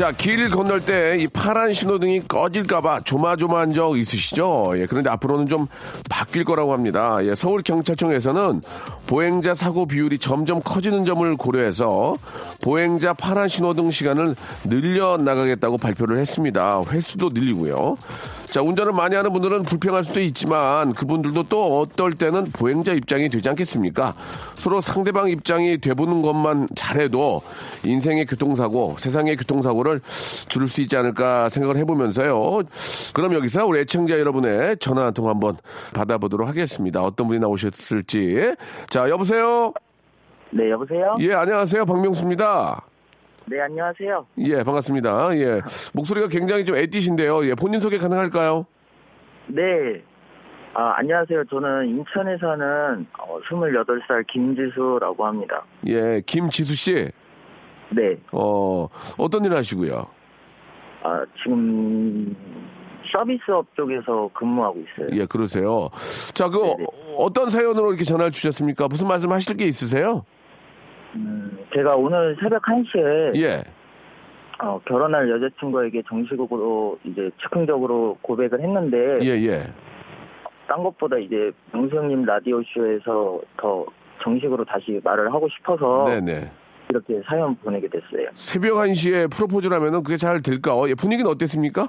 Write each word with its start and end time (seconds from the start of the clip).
자, 0.00 0.12
길 0.12 0.48
건널 0.48 0.80
때 0.80 1.18
이 1.20 1.26
파란 1.26 1.74
신호등이 1.74 2.26
꺼질까봐 2.26 3.00
조마조마한 3.00 3.74
적 3.74 3.98
있으시죠? 3.98 4.72
예, 4.76 4.86
그런데 4.86 5.10
앞으로는 5.10 5.46
좀 5.46 5.66
바뀔 6.08 6.44
거라고 6.44 6.72
합니다. 6.72 7.18
예, 7.22 7.34
서울경찰청에서는 7.34 8.62
보행자 9.06 9.54
사고 9.54 9.84
비율이 9.84 10.16
점점 10.16 10.62
커지는 10.62 11.04
점을 11.04 11.36
고려해서 11.36 12.16
보행자 12.62 13.12
파란 13.12 13.48
신호등 13.48 13.90
시간을 13.90 14.34
늘려 14.64 15.18
나가겠다고 15.18 15.76
발표를 15.76 16.16
했습니다. 16.16 16.80
횟수도 16.90 17.28
늘리고요. 17.34 17.98
자, 18.50 18.62
운전을 18.62 18.92
많이 18.92 19.14
하는 19.14 19.32
분들은 19.32 19.62
불평할 19.62 20.02
수도 20.02 20.20
있지만 20.20 20.92
그분들도 20.92 21.44
또 21.48 21.78
어떨 21.80 22.14
때는 22.14 22.46
보행자 22.52 22.92
입장이 22.94 23.28
되지 23.28 23.48
않겠습니까? 23.48 24.14
서로 24.56 24.80
상대방 24.80 25.28
입장이 25.28 25.78
돼보는 25.78 26.20
것만 26.20 26.66
잘해도 26.74 27.42
인생의 27.84 28.26
교통사고, 28.26 28.96
세상의 28.98 29.36
교통사고를 29.36 30.00
줄일 30.48 30.68
수 30.68 30.80
있지 30.80 30.96
않을까 30.96 31.48
생각을 31.48 31.76
해보면서요. 31.76 32.62
그럼 33.14 33.34
여기서 33.34 33.66
우리 33.66 33.80
애청자 33.80 34.18
여러분의 34.18 34.78
전화 34.78 35.04
한 35.06 35.14
통 35.14 35.28
한번 35.28 35.56
받아보도록 35.94 36.48
하겠습니다. 36.48 37.02
어떤 37.02 37.26
분이 37.26 37.40
나오셨을지. 37.40 38.54
자, 38.88 39.08
여보세요? 39.10 39.72
네, 40.50 40.70
여보세요? 40.70 41.16
예, 41.20 41.34
안녕하세요. 41.34 41.84
박명수입니다. 41.84 42.82
네, 43.46 43.60
안녕하세요. 43.60 44.26
예, 44.38 44.62
반갑습니다. 44.62 45.36
예. 45.38 45.60
목소리가 45.94 46.28
굉장히 46.28 46.64
좀 46.64 46.76
애띠신데요. 46.76 47.44
예, 47.46 47.54
본인 47.54 47.80
소개 47.80 47.98
가능할까요? 47.98 48.66
네. 49.48 49.62
아, 50.74 50.94
안녕하세요. 50.98 51.44
저는 51.50 51.88
인천에 51.88 52.36
사는 52.38 53.06
어, 53.18 53.40
28살 53.50 54.26
김지수라고 54.32 55.26
합니다. 55.26 55.64
예, 55.88 56.22
김지수 56.24 56.74
씨. 56.76 57.08
네. 57.90 58.16
어, 58.32 58.86
어떤 59.18 59.44
일 59.44 59.54
하시고요? 59.54 60.06
아, 61.02 61.24
지금 61.42 62.36
서비스업 63.12 63.66
쪽에서 63.74 64.30
근무하고 64.34 64.78
있어요. 64.80 65.08
예, 65.20 65.26
그러세요. 65.26 65.88
자, 66.34 66.48
그 66.48 66.58
네네. 66.58 66.84
어, 66.84 67.24
어떤 67.24 67.50
사연으로 67.50 67.88
이렇게 67.88 68.04
전화를 68.04 68.30
주셨습니까? 68.30 68.86
무슨 68.86 69.08
말씀 69.08 69.32
하실 69.32 69.56
게 69.56 69.64
있으세요? 69.64 70.24
음, 71.14 71.58
제가 71.74 71.96
오늘 71.96 72.36
새벽 72.40 72.62
1시에 72.62 73.36
예. 73.36 73.62
어, 74.62 74.78
결혼할 74.86 75.28
여자친구에게 75.30 76.02
정식으로 76.08 76.98
이제 77.04 77.30
즉흥적으로 77.42 78.18
고백을 78.22 78.60
했는데 78.60 79.18
예, 79.22 79.30
예. 79.46 79.60
딴 80.68 80.82
것보다 80.82 81.16
이제 81.18 81.50
명수 81.72 81.96
형님 81.96 82.24
라디오 82.24 82.62
쇼에서 82.62 83.40
더 83.56 83.86
정식으로 84.22 84.64
다시 84.64 85.00
말을 85.02 85.32
하고 85.32 85.48
싶어서 85.48 86.04
네, 86.06 86.20
네. 86.20 86.52
이렇게 86.90 87.20
사연 87.26 87.56
보내게 87.56 87.88
됐어요. 87.88 88.28
새벽 88.34 88.74
1시에 88.74 89.30
프로포즈를 89.32 89.76
하면은 89.76 90.02
그게 90.02 90.16
잘 90.16 90.42
될까? 90.42 90.76
어, 90.76 90.88
예, 90.88 90.94
분위기는 90.94 91.28
어땠습니까? 91.30 91.88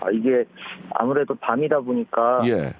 아, 0.00 0.10
이게 0.12 0.44
아무래도 0.90 1.34
밤이다 1.34 1.80
보니까 1.80 2.42
예. 2.46 2.74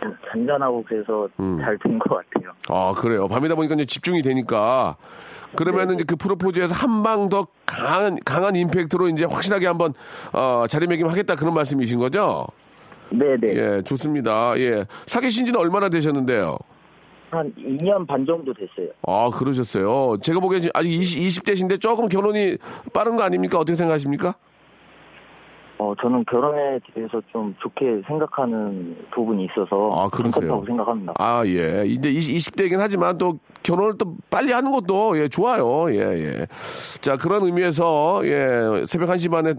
좀 0.00 0.14
잔잔하고 0.30 0.84
그래서 0.86 1.28
음. 1.40 1.58
잘된 1.60 1.98
것 1.98 2.08
같아요. 2.10 2.52
아, 2.68 2.92
그래요. 2.94 3.28
밤이다 3.28 3.54
보니까 3.54 3.74
이제 3.74 3.84
집중이 3.84 4.22
되니까. 4.22 4.96
그러면은 5.56 5.96
이제 5.96 6.04
그 6.06 6.16
프로포즈에서 6.16 6.72
한 6.74 7.02
방 7.02 7.28
더 7.28 7.46
강한, 7.66 8.16
강한 8.24 8.54
임팩트로 8.56 9.08
이제 9.08 9.24
확실하게 9.24 9.66
한번, 9.66 9.92
어, 10.32 10.64
자리매김 10.68 11.06
하겠다 11.08 11.34
그런 11.34 11.54
말씀이신 11.54 11.98
거죠? 11.98 12.46
네네. 13.10 13.54
예, 13.56 13.82
좋습니다. 13.82 14.52
예. 14.58 14.84
사귀신 15.06 15.46
지는 15.46 15.58
얼마나 15.58 15.88
되셨는데요? 15.88 16.56
한 17.30 17.52
2년 17.56 18.06
반 18.06 18.24
정도 18.26 18.52
됐어요. 18.54 18.90
아, 19.06 19.30
그러셨어요. 19.36 20.16
제가 20.22 20.40
보기엔 20.40 20.68
아직 20.74 20.90
20, 20.92 21.44
20대신데 21.44 21.80
조금 21.80 22.08
결혼이 22.08 22.56
빠른 22.92 23.16
거 23.16 23.22
아닙니까? 23.22 23.58
어떻게 23.58 23.74
생각하십니까? 23.76 24.34
어, 25.80 25.94
저는 25.98 26.26
결혼에 26.30 26.78
대해서 26.94 27.22
좀 27.32 27.56
좋게 27.62 28.02
생각하는 28.06 28.98
부분이 29.14 29.46
있어서 29.46 29.88
아? 29.94 30.10
괜찮다고 30.14 30.66
생각합니다. 30.66 31.14
아, 31.16 31.42
예. 31.46 31.86
이제 31.86 32.10
20, 32.10 32.36
20 32.36 32.56
대이긴 32.56 32.78
하지만 32.78 33.16
또 33.16 33.38
결혼을 33.62 33.94
또 33.96 34.14
빨리 34.28 34.52
하는 34.52 34.70
것도 34.72 35.18
예, 35.18 35.28
좋아요. 35.28 35.90
예, 35.90 36.00
예. 36.00 36.46
자, 37.00 37.16
그런 37.16 37.44
의미에서 37.44 38.20
예, 38.24 38.84
새벽 38.84 39.08
1시 39.08 39.30
반에 39.30 39.54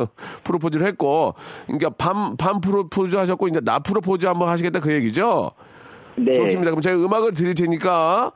프로포즈를 0.44 0.86
했고 0.86 1.34
그러니까 1.66 1.90
밤, 1.90 2.38
밤 2.38 2.62
프로포즈 2.62 3.14
하셨고 3.14 3.48
이제 3.48 3.60
나 3.60 3.78
프로포즈 3.78 4.24
한번 4.24 4.48
하시겠다 4.48 4.80
그 4.80 4.94
얘기죠? 4.94 5.50
네. 6.16 6.32
좋습니다. 6.32 6.70
그럼 6.70 6.80
제가 6.80 6.96
음악을 6.96 7.34
드릴 7.34 7.54
테니까 7.54 8.32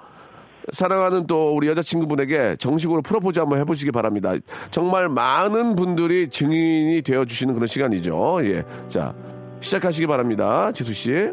사랑하는 0.73 1.27
또 1.27 1.55
우리 1.55 1.69
여자친구분에게 1.69 2.57
정식으로 2.57 3.03
프로포즈 3.03 3.39
한번 3.41 3.59
해보시기 3.59 3.91
바랍니다. 3.93 4.35
정말 4.71 5.09
많은 5.09 5.75
분들이 5.75 6.29
증인이 6.29 7.03
되어주시는 7.03 7.55
그런 7.55 7.67
시간이죠. 7.67 8.41
예. 8.45 8.63
자, 8.89 9.15
시작하시기 9.61 10.07
바랍니다. 10.07 10.71
지수씨. 10.73 11.33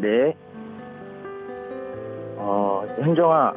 네. 0.00 0.34
어, 2.36 2.82
현정아. 3.00 3.52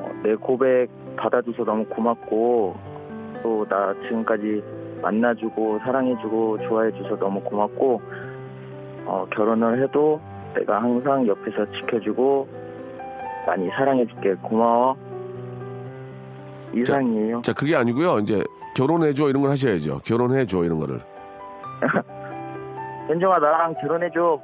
어, 0.00 0.10
내 0.22 0.34
고백 0.34 0.88
받아줘서 1.16 1.64
너무 1.64 1.84
고맙고, 1.86 2.76
또 3.42 3.64
나 3.68 3.94
지금까지 4.02 4.62
만나주고, 5.02 5.78
사랑해주고, 5.84 6.58
좋아해줘서 6.68 7.16
너무 7.18 7.40
고맙고, 7.42 8.00
어, 9.06 9.26
결혼을 9.34 9.82
해도 9.82 10.20
내가 10.54 10.82
항상 10.82 11.26
옆에서 11.26 11.66
지켜주고, 11.72 12.48
많이 13.48 13.66
사랑해줄게. 13.70 14.34
고마워. 14.42 14.94
이상이에요. 16.74 17.40
자, 17.42 17.54
그게 17.54 17.74
아니고요. 17.74 18.18
이제 18.18 18.44
결혼해줘 18.76 19.30
이런 19.30 19.40
걸 19.40 19.50
하셔야죠. 19.52 20.00
결혼해줘 20.04 20.64
이런 20.64 20.78
거를. 20.78 21.00
현정아, 23.08 23.38
나랑 23.38 23.74
결혼해줘. 23.80 24.38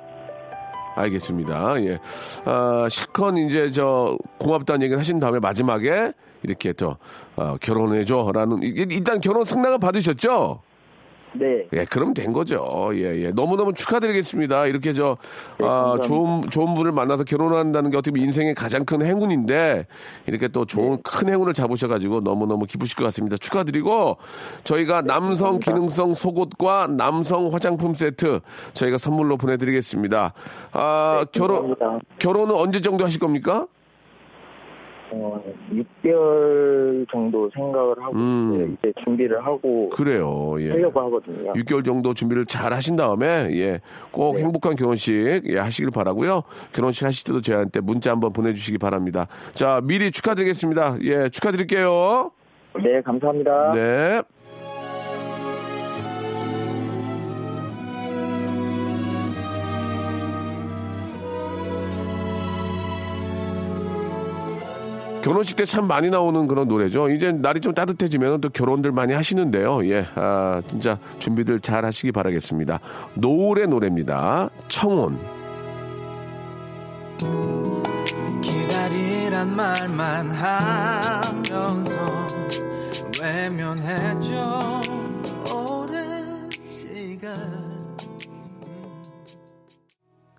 알겠습니다. 0.97 1.83
예. 1.83 1.99
아, 2.47 2.87
실컷 2.89 3.37
이제 3.37 3.71
저 3.71 4.17
고맙다는 4.39 4.83
얘기를 4.83 4.99
하신 4.99 5.21
다음에 5.21 5.39
마지막에 5.39 6.13
이렇게 6.43 6.73
또 6.73 6.97
어, 7.37 7.57
결혼해줘라는 7.61 8.61
일단 8.63 9.21
결혼 9.21 9.45
승낙을 9.45 9.79
받으셨죠? 9.81 10.63
네. 11.35 11.67
예, 11.73 11.85
그럼 11.85 12.15
된 12.15 12.33
거죠. 12.33 12.91
예, 12.95 13.25
예. 13.25 13.31
너무너무 13.31 13.75
축하드리겠습니다. 13.75 14.67
이렇게 14.67 14.93
저, 14.93 15.17
네, 15.59 15.67
아. 15.67 15.99
좋은, 16.03 16.49
좋은 16.51 16.75
분을 16.75 16.93
만나서 16.93 17.25
결혼한다는 17.25 17.91
게 17.91 17.97
어떻게 17.97 18.13
보면 18.13 18.27
인생의 18.27 18.55
가장 18.55 18.85
큰 18.85 19.03
행운인데, 19.03 19.87
이렇게 20.27 20.49
또 20.49 20.65
좋은 20.65 20.97
네. 20.97 21.03
큰 21.03 21.29
행운을 21.29 21.55
잡으셔가지고 21.55 22.21
너무너무 22.21 22.67
기쁘실 22.67 22.97
것 22.97 23.05
같습니다. 23.05 23.37
축하드리고, 23.37 24.17
저희가 24.65 25.03
남성 25.03 25.25
네, 25.25 25.35
감사합니다. 25.35 25.73
기능성 25.73 26.15
속옷과 26.15 26.89
남성 26.97 27.53
화장품 27.53 27.95
세트 27.95 28.41
저희가 28.73 28.99
선물로 28.99 29.37
보내드리겠습니다. 29.37 30.33
아, 30.73 31.25
네, 31.25 31.39
결혼, 31.39 31.69
감사합니다. 31.69 32.07
결혼은 32.19 32.55
언제 32.55 32.81
정도 32.81 33.05
하실 33.05 33.21
겁니까? 33.21 33.67
어, 35.17 35.43
6개월 35.71 37.07
정도 37.11 37.51
생각을 37.55 37.95
하고 38.03 38.17
음. 38.17 38.77
이제 38.79 38.93
준비를 39.05 39.45
하고 39.45 39.89
그래요. 39.91 40.55
예. 40.59 40.71
하려고 40.71 41.01
하거든요. 41.01 41.53
6개월 41.53 41.85
정도 41.85 42.15
준비를 42.15 42.47
잘 42.47 42.73
하신 42.73 42.97
다음에 42.97 43.49
예, 43.53 43.81
꼭 44.11 44.35
네. 44.37 44.43
행복한 44.43 44.75
결혼식 44.75 45.43
예, 45.47 45.59
하시길 45.59 45.91
바라고요. 45.91 46.43
결혼식 46.73 47.05
하실 47.05 47.25
때도 47.27 47.41
저희한테 47.41 47.81
문자 47.81 48.11
한번 48.11 48.33
보내주시기 48.33 48.79
바랍니다. 48.79 49.27
자 49.53 49.81
미리 49.85 50.11
축하드리겠습니다. 50.11 50.99
예, 51.03 51.29
축하드릴게요. 51.29 52.33
네, 52.83 53.01
감사합니다. 53.03 53.73
네. 53.75 54.23
결혼식 65.25 65.57
때 65.57 65.65
참 65.65 65.87
많이 65.87 66.11
나오는 66.11 66.47
그런 66.47 66.69
노래죠. 66.69 67.09
이제 67.09 67.33
날이 67.33 67.59
좀 67.61 67.73
따뜻해지면 67.73 68.43
또 68.43 68.51
결혼들 68.51 68.93
많이 68.93 69.15
하시는데요. 69.15 69.87
예, 69.89 70.07
아, 70.15 70.61
진짜 70.69 70.99
준비들 71.19 71.61
잘 71.61 71.87
하시기 71.87 72.13
바라겠습니다. 72.13 72.79
노을의 73.15 73.67
노래입니다. 73.69 74.51
청혼. 74.69 75.19
기다리란 78.43 79.53
말만 79.53 80.31
하면서 80.31 81.95
외면했죠 83.23 84.83
오랜 85.55 86.51
시간 86.71 87.64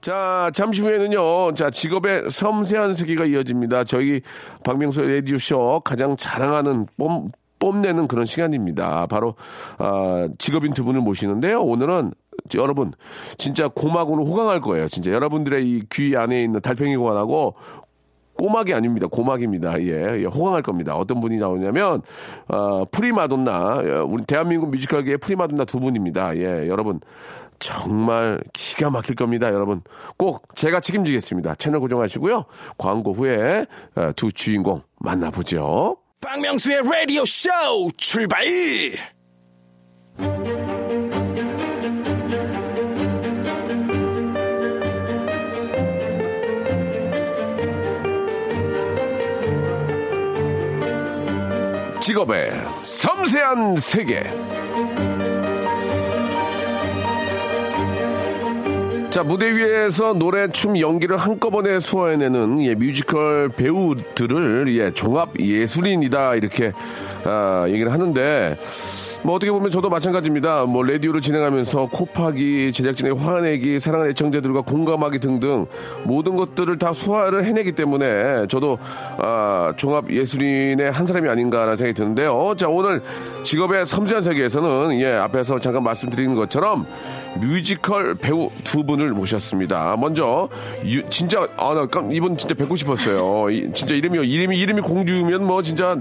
자, 0.05 0.51
잠시 0.53 0.83
후에는요, 0.83 1.55
자, 1.55 1.71
직업의 1.71 2.29
섬세한 2.29 2.93
세계가 2.93 3.25
이어집니다. 3.25 3.85
저희 3.85 4.21
박명수의 4.63 5.15
라디오쇼 5.15 5.81
가장 5.83 6.15
자랑하는 6.15 6.85
뽐, 6.95 7.23
뽐내는 7.57 8.07
그런 8.07 8.27
시간입니다. 8.27 9.07
바로, 9.07 9.33
아, 9.79 10.29
직업인 10.37 10.73
두 10.73 10.83
분을 10.83 11.01
모시는데요. 11.01 11.59
오늘은 11.63 12.11
여러분, 12.53 12.91
진짜 13.39 13.67
고막으로 13.67 14.25
호강할 14.25 14.61
거예요. 14.61 14.87
진짜 14.89 15.09
여러분들의 15.09 15.67
이 15.67 15.81
귀 15.89 16.15
안에 16.15 16.43
있는 16.43 16.61
달팽이 16.61 16.95
관하고 16.97 17.55
꼬막이 18.37 18.75
아닙니다. 18.75 19.07
고막입니다. 19.07 19.81
예, 19.81 20.19
예, 20.19 20.25
호강할 20.25 20.61
겁니다. 20.61 20.95
어떤 20.97 21.19
분이 21.19 21.37
나오냐면, 21.37 22.03
어, 22.47 22.85
프리마돈나, 22.91 23.81
예, 23.85 23.89
우리 23.93 24.23
대한민국 24.25 24.69
뮤지컬계의 24.69 25.17
프리마돈나 25.17 25.65
두 25.65 25.79
분입니다. 25.79 26.37
예, 26.37 26.67
여러분. 26.67 26.99
정말 27.59 28.41
기가 28.53 28.89
막힐 28.89 29.15
겁니다, 29.15 29.51
여러분. 29.53 29.81
꼭 30.17 30.55
제가 30.55 30.79
책임지겠습니다. 30.79 31.55
채널 31.55 31.79
고정하시고요. 31.81 32.45
광고 32.77 33.13
후에 33.13 33.65
어, 33.95 34.11
두 34.15 34.31
주인공 34.31 34.81
만나보죠. 34.99 35.97
박명수의 36.21 36.81
라디오 36.83 37.23
쇼 37.25 37.49
출발! 37.97 38.45
직업의 52.05 52.51
섬세한 52.81 53.77
세계. 53.77 54.21
자, 59.15 59.23
무대 59.23 59.49
위에서 59.49 60.11
노래, 60.11 60.49
춤, 60.49 60.77
연기를 60.77 61.15
한꺼번에 61.15 61.79
소화해내는 61.79 62.61
예, 62.65 62.75
뮤지컬 62.75 63.47
배우들을 63.47 64.75
예, 64.77 64.91
종합 64.91 65.39
예술인이다 65.39 66.35
이렇게 66.35 66.73
아, 67.23 67.63
얘기를 67.69 67.93
하는데 67.93 68.57
뭐 69.23 69.35
어떻게 69.35 69.53
보면 69.53 69.71
저도 69.71 69.89
마찬가지입니다. 69.89 70.65
뭐 70.65 70.83
라디오를 70.83 71.21
진행하면서 71.21 71.87
코파기, 71.93 72.73
제작진의 72.73 73.15
화내기, 73.15 73.79
사랑하는 73.79 74.11
애청자들과 74.11 74.61
공감하기 74.61 75.19
등등 75.19 75.65
모든 76.03 76.35
것들을 76.35 76.77
다 76.77 76.91
소화를 76.91 77.45
해내기 77.45 77.71
때문에 77.71 78.47
저도 78.47 78.77
아, 79.17 79.73
종합 79.77 80.11
예술인의 80.11 80.91
한 80.91 81.07
사람이 81.07 81.29
아닌가라는 81.29 81.77
생각이 81.77 81.95
드는데요. 81.95 82.53
자 82.57 82.67
오늘 82.67 83.01
직업의 83.43 83.85
섬세한 83.85 84.23
세계에서는 84.23 84.99
예 84.99 85.13
앞에서 85.13 85.57
잠깐 85.59 85.83
말씀드린 85.83 86.35
것처럼 86.35 86.85
뮤지컬 87.39 88.15
배우 88.15 88.49
두 88.63 88.83
분을 88.83 89.11
모셨습니다. 89.11 89.95
먼저 89.99 90.49
유- 90.85 91.07
진짜 91.09 91.47
아나 91.57 91.87
이분 92.11 92.37
진짜 92.37 92.55
뵙고 92.55 92.75
싶었어요. 92.75 93.49
이- 93.49 93.69
진짜 93.73 93.93
이름이 93.95 94.25
이름이 94.27 94.57
이름이 94.57 94.81
공주면 94.81 95.45
뭐 95.45 95.61
진짜 95.61 95.97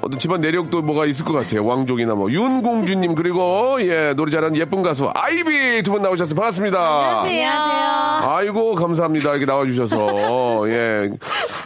어떤 0.00 0.18
집안 0.18 0.40
내력도 0.40 0.82
뭐가 0.82 1.06
있을 1.06 1.24
것 1.24 1.32
같아요. 1.32 1.64
왕족이나 1.64 2.14
뭐 2.14 2.30
윤공주님 2.30 3.14
그리고 3.14 3.76
예 3.80 4.12
노래 4.14 4.30
잘하는 4.30 4.56
예쁜 4.56 4.82
가수 4.82 5.10
아이비 5.14 5.82
두 5.84 5.92
분 5.92 6.02
나오셨어요. 6.02 6.34
반갑습니다. 6.34 7.20
안녕하세요. 7.22 8.30
아이고 8.30 8.74
감사합니다 8.74 9.30
이렇게 9.30 9.44
나와주셔서 9.46 10.68
예 10.70 11.10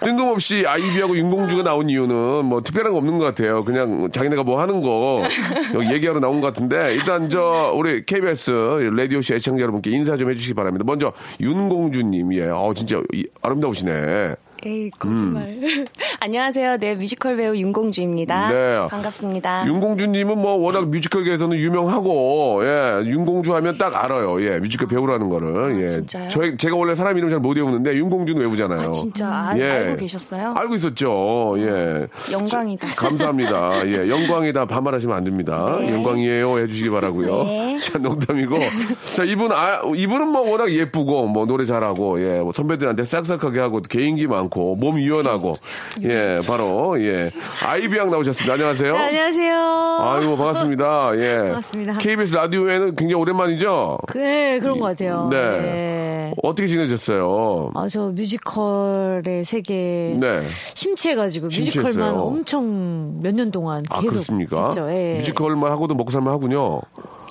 뜬금없이 0.03 0.65
아이비하고 0.67 1.17
윤공주가 1.17 1.63
나온 1.63 1.89
이유는 1.91 2.45
뭐 2.45 2.61
특별한 2.61 2.93
거 2.93 2.99
없는 2.99 3.19
것 3.19 3.25
같아요. 3.25 3.65
그냥 3.65 4.11
자기네가 4.11 4.43
뭐 4.45 4.61
하는 4.61 4.83
거 4.83 5.23
여기 5.75 5.93
얘기하러 5.93 6.21
나온 6.21 6.41
것 6.41 6.49
같은데 6.49 6.95
일단 6.95 7.29
저 7.29 7.73
우리 7.75 8.05
KBS 8.05 8.51
라디오 8.95 9.21
쇼 9.23 9.35
애청자 9.35 9.63
여러분께 9.63 9.91
인사 9.91 10.17
좀 10.17 10.31
해주시기 10.31 10.55
바랍니다. 10.55 10.85
먼저 10.87 11.13
윤공주님 11.41 12.35
예, 12.35 12.49
어 12.49 12.73
진짜 12.75 13.01
이- 13.13 13.27
아름다우시네. 13.43 14.37
에이, 14.65 14.91
거짓말. 14.99 15.55
안녕하세요. 16.19 16.79
네, 16.79 16.95
뮤지컬 16.97 17.37
배우 17.37 17.55
윤공주입니다. 17.55 18.49
네. 18.49 18.87
반갑습니다. 18.89 19.67
윤공주님은 19.69 20.39
뭐 20.39 20.55
워낙 20.57 20.89
뮤지컬계에서는 20.89 21.57
유명하고 21.59 22.63
예 22.65 23.05
윤공주 23.07 23.55
하면 23.55 23.79
딱 23.79 23.95
알아요 24.03 24.43
예 24.43 24.59
뮤지컬 24.59 24.89
배우라는 24.89 25.29
거를 25.29 25.81
예 25.83 25.85
아, 25.85 25.89
진짜요? 25.89 26.29
저 26.31 26.57
제가 26.57 26.75
원래 26.75 26.95
사람 26.95 27.17
이름 27.19 27.31
잘 27.31 27.39
못 27.39 27.57
외우는데 27.57 27.95
윤공주는 27.97 28.41
외우잖아요. 28.41 28.89
아, 28.89 28.91
진짜 28.91 29.29
아, 29.29 29.59
예. 29.59 29.63
알고 29.71 29.97
계셨어요? 29.99 30.55
알고 30.57 30.75
있었죠. 30.77 31.55
예. 31.59 32.07
영광이다. 32.33 32.89
감사합니다. 32.97 33.87
예, 33.87 34.09
영광이다 34.09 34.65
반말하시면 34.67 35.15
안 35.17 35.23
됩니다. 35.23 35.77
네. 35.79 35.93
영광이에요 35.93 36.59
해주시기 36.61 36.91
바라고요. 36.91 37.45
네. 37.45 37.79
자, 37.79 37.99
농담이고. 37.99 38.59
자, 39.15 39.23
이분 39.25 39.53
아, 39.53 39.83
이분은 39.95 40.29
뭐 40.29 40.51
워낙 40.51 40.73
예쁘고 40.73 41.27
뭐 41.29 41.45
노래 41.47 41.65
잘하고 41.67 42.21
예, 42.23 42.41
뭐 42.41 42.51
선배들한테 42.53 43.05
싹싹하게 43.05 43.61
하고 43.61 43.81
개인기 43.83 44.27
많고 44.27 44.56
몸 44.61 44.99
유연하고 44.99 45.57
예, 46.03 46.41
바로 46.47 47.01
예 47.03 47.31
아이비양 47.67 48.11
나오셨습니다. 48.11 48.55
안녕하세요. 48.55 48.93
네, 48.93 48.99
안녕하세요. 48.99 49.99
아이고 50.01 50.37
반갑습니다. 50.37 51.11
예. 51.17 51.37
반갑습니다. 51.43 51.93
KBS 51.95 52.35
라디오에는 52.35 52.95
굉장히 52.97 53.15
오랜만이죠. 53.15 53.99
네, 54.15 54.59
그런 54.59 54.79
것 54.79 54.87
같아요. 54.87 55.29
네. 55.31 56.33
어떻게 56.43 56.67
지내셨어요? 56.69 57.71
아, 57.75 57.89
저 57.89 58.09
뮤지컬의 58.09 59.45
세계 59.45 60.17
네. 60.19 60.43
심취해가지고 60.75 61.51
심취했어요. 61.51 61.85
뮤지컬만 61.87 62.21
엄청 62.21 63.21
몇 63.23 63.37
년 63.37 63.51
동안 63.51 63.85
아 63.91 64.01
계속 64.01 64.13
그렇습니까? 64.13 64.67
했죠. 64.69 64.89
예. 64.91 65.15
뮤지컬만 65.19 65.71
하고도 65.73 65.95
먹고 65.95 66.11
살만 66.11 66.33
하군요. 66.33 66.81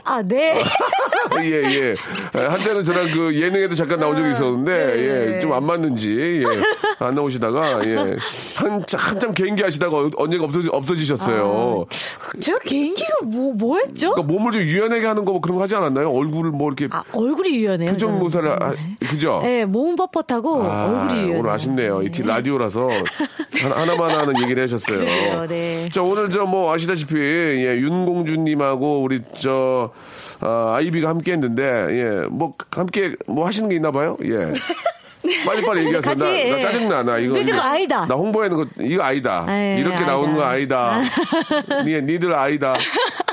아, 0.06 0.22
네. 0.24 0.62
예, 1.44 1.52
예. 1.64 1.96
한때는 2.34 2.84
저랑 2.84 3.12
그 3.12 3.40
예능에도 3.40 3.74
잠깐 3.76 4.00
나온 4.00 4.16
적이 4.16 4.32
있었는데, 4.32 4.72
네. 4.96 5.36
예, 5.36 5.40
좀 5.40 5.54
안 5.54 5.66
맞는지, 5.66 6.44
예, 6.44 7.04
안 7.06 7.16
나오시다가, 7.16 7.86
예, 7.86 8.16
한참, 8.58 9.00
한참 9.00 9.32
개인기 9.32 9.64
하시다가 9.64 10.10
언젠가 10.18 10.46
없어지, 10.46 10.70
없어지셨어요. 10.72 11.86
제가 12.40 12.60
개인기가 12.66 13.08
뭐, 13.24 13.54
뭐 13.54 13.78
했죠? 13.80 14.12
그러니까 14.14 14.34
몸을 14.34 14.52
좀 14.52 14.62
유연하게 14.62 15.06
하는 15.06 15.24
거 15.26 15.32
뭐 15.36 15.42
그런 15.42 15.58
거 15.58 15.64
하지 15.64 15.76
않았나요? 15.76 16.10
얼굴을 16.12 16.52
뭐 16.52 16.68
이렇게 16.70 16.88
아, 16.96 17.04
얼굴이 17.12 17.50
유연해요. 17.58 17.92
표정. 17.92 18.20
모사를, 18.20 18.50
하- 18.52 18.74
그죠? 19.10 19.40
네, 19.44 19.66
몸은 19.66 19.96
뻣뻣하고 19.98 20.62
아, 20.64 20.86
얼굴이 20.86 21.20
유연해요. 21.20 21.40
오늘 21.40 21.50
아쉽네요. 21.50 22.02
이 22.04 22.10
라디오라서 22.22 22.90
하나, 23.62 23.82
하나만 23.82 24.12
하는 24.12 24.42
얘기를 24.44 24.64
하셨어요. 24.64 25.00
그래요, 25.00 25.46
네. 25.48 25.90
자, 25.90 26.02
오늘 26.02 26.30
저 26.32 26.46
뭐 26.46 26.74
아시다시피, 26.74 27.16
예, 27.18 27.76
윤공주님하고 27.78 29.02
우리 29.02 29.22
저, 29.40 29.92
아, 30.42 30.74
아이비가 30.78 31.10
함께 31.10 31.32
했는데, 31.34 31.64
예, 31.64 32.28
뭐 32.30 32.54
함께 32.72 33.16
뭐 33.28 33.46
하시는 33.48 33.68
게 33.70 33.76
있나 33.76 33.92
봐요? 33.92 34.18
예. 34.24 34.52
빨리빨리 35.48 35.86
얘기하세요. 35.88 36.14
같이, 36.16 36.24
나, 36.24 36.26
나 36.30 36.58
예. 36.58 36.60
짜증나, 36.60 37.04
나 37.04 37.18
이거. 37.18 37.34
뮤지컬 37.34 37.58
이거- 37.60 37.68
아이다. 37.68 38.06
나 38.06 38.14
홍보하는 38.16 38.58
거, 38.58 38.66
이거 38.80 39.02
아니다. 39.04 39.46
예, 39.50 39.78
이렇게 39.80 39.96
아이다. 39.98 40.06
나오는 40.12 40.36
거 40.36 40.44
아니다. 40.44 41.02
니, 41.84 42.00
니들 42.02 42.32
아이다. 42.34 42.76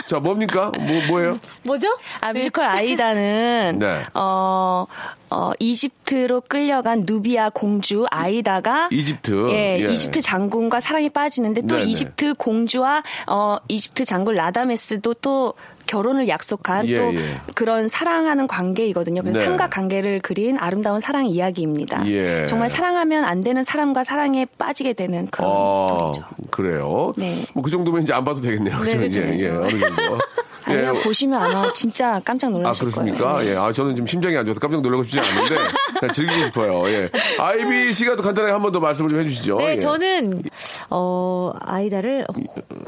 자, 0.07 0.19
뭡니까? 0.19 0.73
뭐, 0.79 1.03
뭐예요? 1.09 1.37
뭐죠? 1.65 1.89
아, 2.23 2.33
뮤지컬 2.33 2.65
아이다는, 2.65 3.77
네. 3.79 4.03
어, 4.15 4.87
어, 5.33 5.53
이집트로 5.59 6.43
끌려간 6.43 7.05
누비아 7.07 7.49
공주 7.51 8.05
아이다가 8.11 8.89
이집트. 8.93 9.49
예, 9.51 9.79
예. 9.81 9.93
이집트 9.93 10.21
장군과 10.21 10.81
사랑에 10.81 11.09
빠지는데 11.09 11.63
또 11.63 11.77
네네. 11.77 11.87
이집트 11.87 12.35
공주와 12.35 13.03
어, 13.29 13.57
이집트 13.69 14.05
장군 14.05 14.35
라다메스도 14.35 15.15
또 15.15 15.55
결혼을 15.87 16.29
약속한 16.29 16.87
예, 16.89 16.97
또 16.97 17.15
예. 17.15 17.41
그런 17.55 17.89
사랑하는 17.89 18.47
관계이거든요. 18.47 19.23
그래서 19.23 19.39
네. 19.41 19.45
삼각 19.47 19.71
관계를 19.71 20.21
그린 20.21 20.59
아름다운 20.59 21.01
사랑 21.01 21.27
이야기입니다. 21.27 22.07
예. 22.09 22.45
정말 22.47 22.69
사랑하면 22.69 23.25
안 23.25 23.41
되는 23.41 23.65
사람과 23.65 24.05
사랑에 24.05 24.47
빠지게 24.59 24.93
되는 24.93 25.27
그런 25.31 25.51
아, 25.51 26.13
스토리죠. 26.13 26.25
그래요? 26.51 27.13
네. 27.17 27.39
뭐 27.55 27.63
그 27.63 27.71
정도면 27.71 28.03
이제 28.03 28.13
안 28.13 28.25
봐도 28.25 28.41
되겠네요. 28.41 28.79
네, 28.83 28.97
그죠, 28.99 29.21
예, 29.21 29.27
그죠. 29.29 29.47
예, 29.47 29.51
어느 29.51 29.69
정도. 29.79 30.19
아니요 30.65 30.95
보시면 31.03 31.43
아마 31.43 31.73
진짜 31.73 32.21
깜짝 32.25 32.47
아, 32.47 32.51
놀라실 32.51 32.85
그렇습니까? 32.85 33.33
거예요. 33.35 33.51
예. 33.53 33.57
아, 33.57 33.73
저는 33.73 33.95
지금 33.97 34.07
심장이 34.07 34.37
안 34.37 34.45
좋아서 34.47 34.61
깜짝 34.61 34.81
놀라고 34.81 35.03
싶지 35.03 35.19
않은데, 35.23 35.57
그냥 36.01 36.13
즐기고 36.15 36.45
싶어요. 36.47 36.89
예. 36.89 37.11
아이비 37.39 37.93
씨가 37.93 38.17
또 38.17 38.23
간단하게 38.23 38.53
한 38.53 38.61
번 38.63 38.73
더 38.73 38.81
말씀을 38.81 39.09
좀 39.11 39.21
해주시죠. 39.21 39.57
네, 39.59 39.73
예. 39.73 39.79
저는 39.79 40.43
어 40.91 41.53
아이다를 41.61 42.27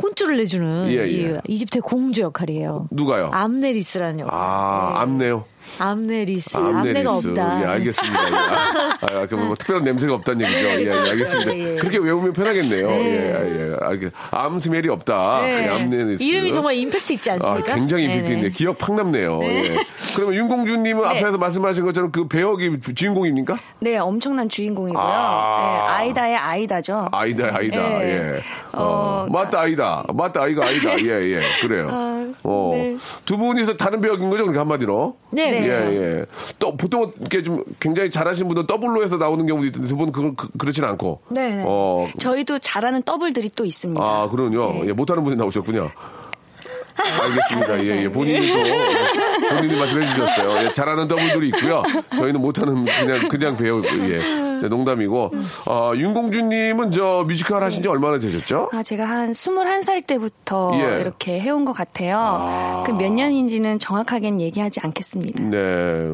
혼쭐을 0.02 0.36
내주는 0.38 0.86
예, 0.88 0.96
예. 0.96 1.06
이 1.06 1.36
이집트의 1.48 1.82
공주 1.82 2.22
역할이에요. 2.22 2.88
누가요? 2.90 3.30
암네리스라는 3.32 4.20
역할. 4.20 4.34
아, 4.34 4.92
네. 4.94 5.00
암네요. 5.00 5.44
암네리스. 5.78 6.56
암네리스. 6.56 6.56
암네가 6.56 7.16
없다. 7.16 7.60
예, 7.62 7.66
알겠습니다. 7.66 8.28
예. 8.28 8.34
아, 8.34 9.20
아, 9.20 9.26
그 9.26 9.34
뭐, 9.34 9.54
특별한 9.56 9.84
냄새가 9.84 10.14
없다는 10.14 10.46
얘기죠. 10.46 10.58
예, 10.68 10.84
예, 10.84 10.90
알겠습니다. 11.10 11.56
예. 11.56 11.76
그렇게 11.76 11.98
외우면 11.98 12.32
편하겠네요. 12.32 12.88
네. 12.88 13.04
예, 13.04 13.70
예, 13.70 13.76
알겠. 13.80 14.12
암 14.30 14.58
smell이 14.60 14.88
없다. 14.88 15.40
네. 15.42 15.64
예, 15.64 15.68
암네리스. 15.70 16.22
이름이 16.22 16.52
정말 16.52 16.74
임팩트 16.74 17.12
있지 17.14 17.30
아, 17.30 17.34
않습니까? 17.34 17.74
굉장히 17.74 18.06
네네. 18.06 18.14
임팩트 18.16 18.32
있네. 18.34 18.50
기억 18.50 18.78
팍 18.78 18.94
남네요. 18.94 19.40
예. 19.42 19.76
그러면 20.16 20.34
윤공주님은 20.36 21.02
네. 21.02 21.08
앞에서 21.08 21.38
말씀하신 21.38 21.84
것처럼 21.84 22.12
그 22.12 22.28
배역이 22.28 22.78
주인공입니까? 22.94 23.56
네, 23.80 23.98
엄청난 23.98 24.48
주인공이고요. 24.48 25.02
아. 25.02 25.60
네, 25.60 25.92
아이다의 25.94 26.36
아이다죠. 26.36 27.08
아이다, 27.12 27.50
아이다. 27.52 27.76
네. 27.76 28.04
예. 28.04 28.40
어, 28.72 28.82
어, 28.82 29.26
맞다, 29.30 29.60
아이다. 29.60 30.04
맞다, 30.14 30.42
아이가, 30.42 30.66
아이다. 30.66 30.98
예, 31.00 31.36
예. 31.36 31.40
그래요. 31.60 31.88
어. 32.44 32.72
네. 32.74 32.96
두 33.24 33.36
분이서 33.38 33.76
다른 33.76 34.00
배역인 34.00 34.28
거죠? 34.30 34.42
그러니까 34.44 34.60
한마디로. 34.60 35.16
네, 35.30 35.53
네. 35.60 35.66
예, 35.66 35.70
그렇죠. 35.70 35.94
예. 35.94 36.26
또 36.58 36.76
보통 36.76 37.12
이렇게 37.20 37.42
좀 37.42 37.62
굉장히 37.80 38.10
잘하신 38.10 38.48
분은 38.48 38.66
더블로 38.66 39.02
해서 39.02 39.16
나오는 39.16 39.46
경우도 39.46 39.66
있던데 39.66 39.88
두 39.88 39.96
분은 39.96 40.12
그, 40.12 40.34
그, 40.34 40.48
그렇진 40.58 40.84
않고. 40.84 41.20
네, 41.30 41.56
네. 41.56 41.64
어. 41.66 42.08
저희도 42.18 42.58
잘하는 42.58 43.02
더블들이 43.02 43.50
또 43.54 43.64
있습니다. 43.64 44.02
아, 44.02 44.28
그러군요. 44.28 44.72
네. 44.72 44.88
예, 44.88 44.92
못하는 44.92 45.24
분이 45.24 45.36
나오셨군요. 45.36 45.90
알겠습니다. 46.96 47.84
예, 47.84 48.02
예. 48.04 48.08
본인이 48.08 48.48
또 48.48 49.54
본인이 49.56 49.78
말씀해 49.78 50.06
주셨어요. 50.14 50.64
예, 50.66 50.72
잘하는 50.72 51.08
더블들이 51.08 51.48
있고요. 51.48 51.82
저희는 52.16 52.40
못하는 52.40 52.84
그냥 52.84 53.28
그냥 53.28 53.56
배우 53.56 53.82
예. 53.84 54.20
자, 54.60 54.68
농담이고. 54.68 55.32
어, 55.66 55.92
윤공주님은 55.96 56.90
저 56.92 57.24
뮤지컬 57.26 57.62
하신 57.64 57.82
지 57.82 57.88
얼마나 57.88 58.18
되셨죠? 58.18 58.68
아, 58.72 58.82
제가 58.82 59.04
한 59.04 59.32
21살 59.32 60.06
때부터 60.06 60.72
예. 60.80 61.00
이렇게 61.00 61.40
해온 61.40 61.64
것 61.64 61.72
같아요. 61.72 62.82
그몇 62.86 63.12
년인지는 63.12 63.78
정확하게는 63.78 64.40
얘기하지 64.40 64.80
않겠습니다. 64.82 65.42
네. 65.44 66.12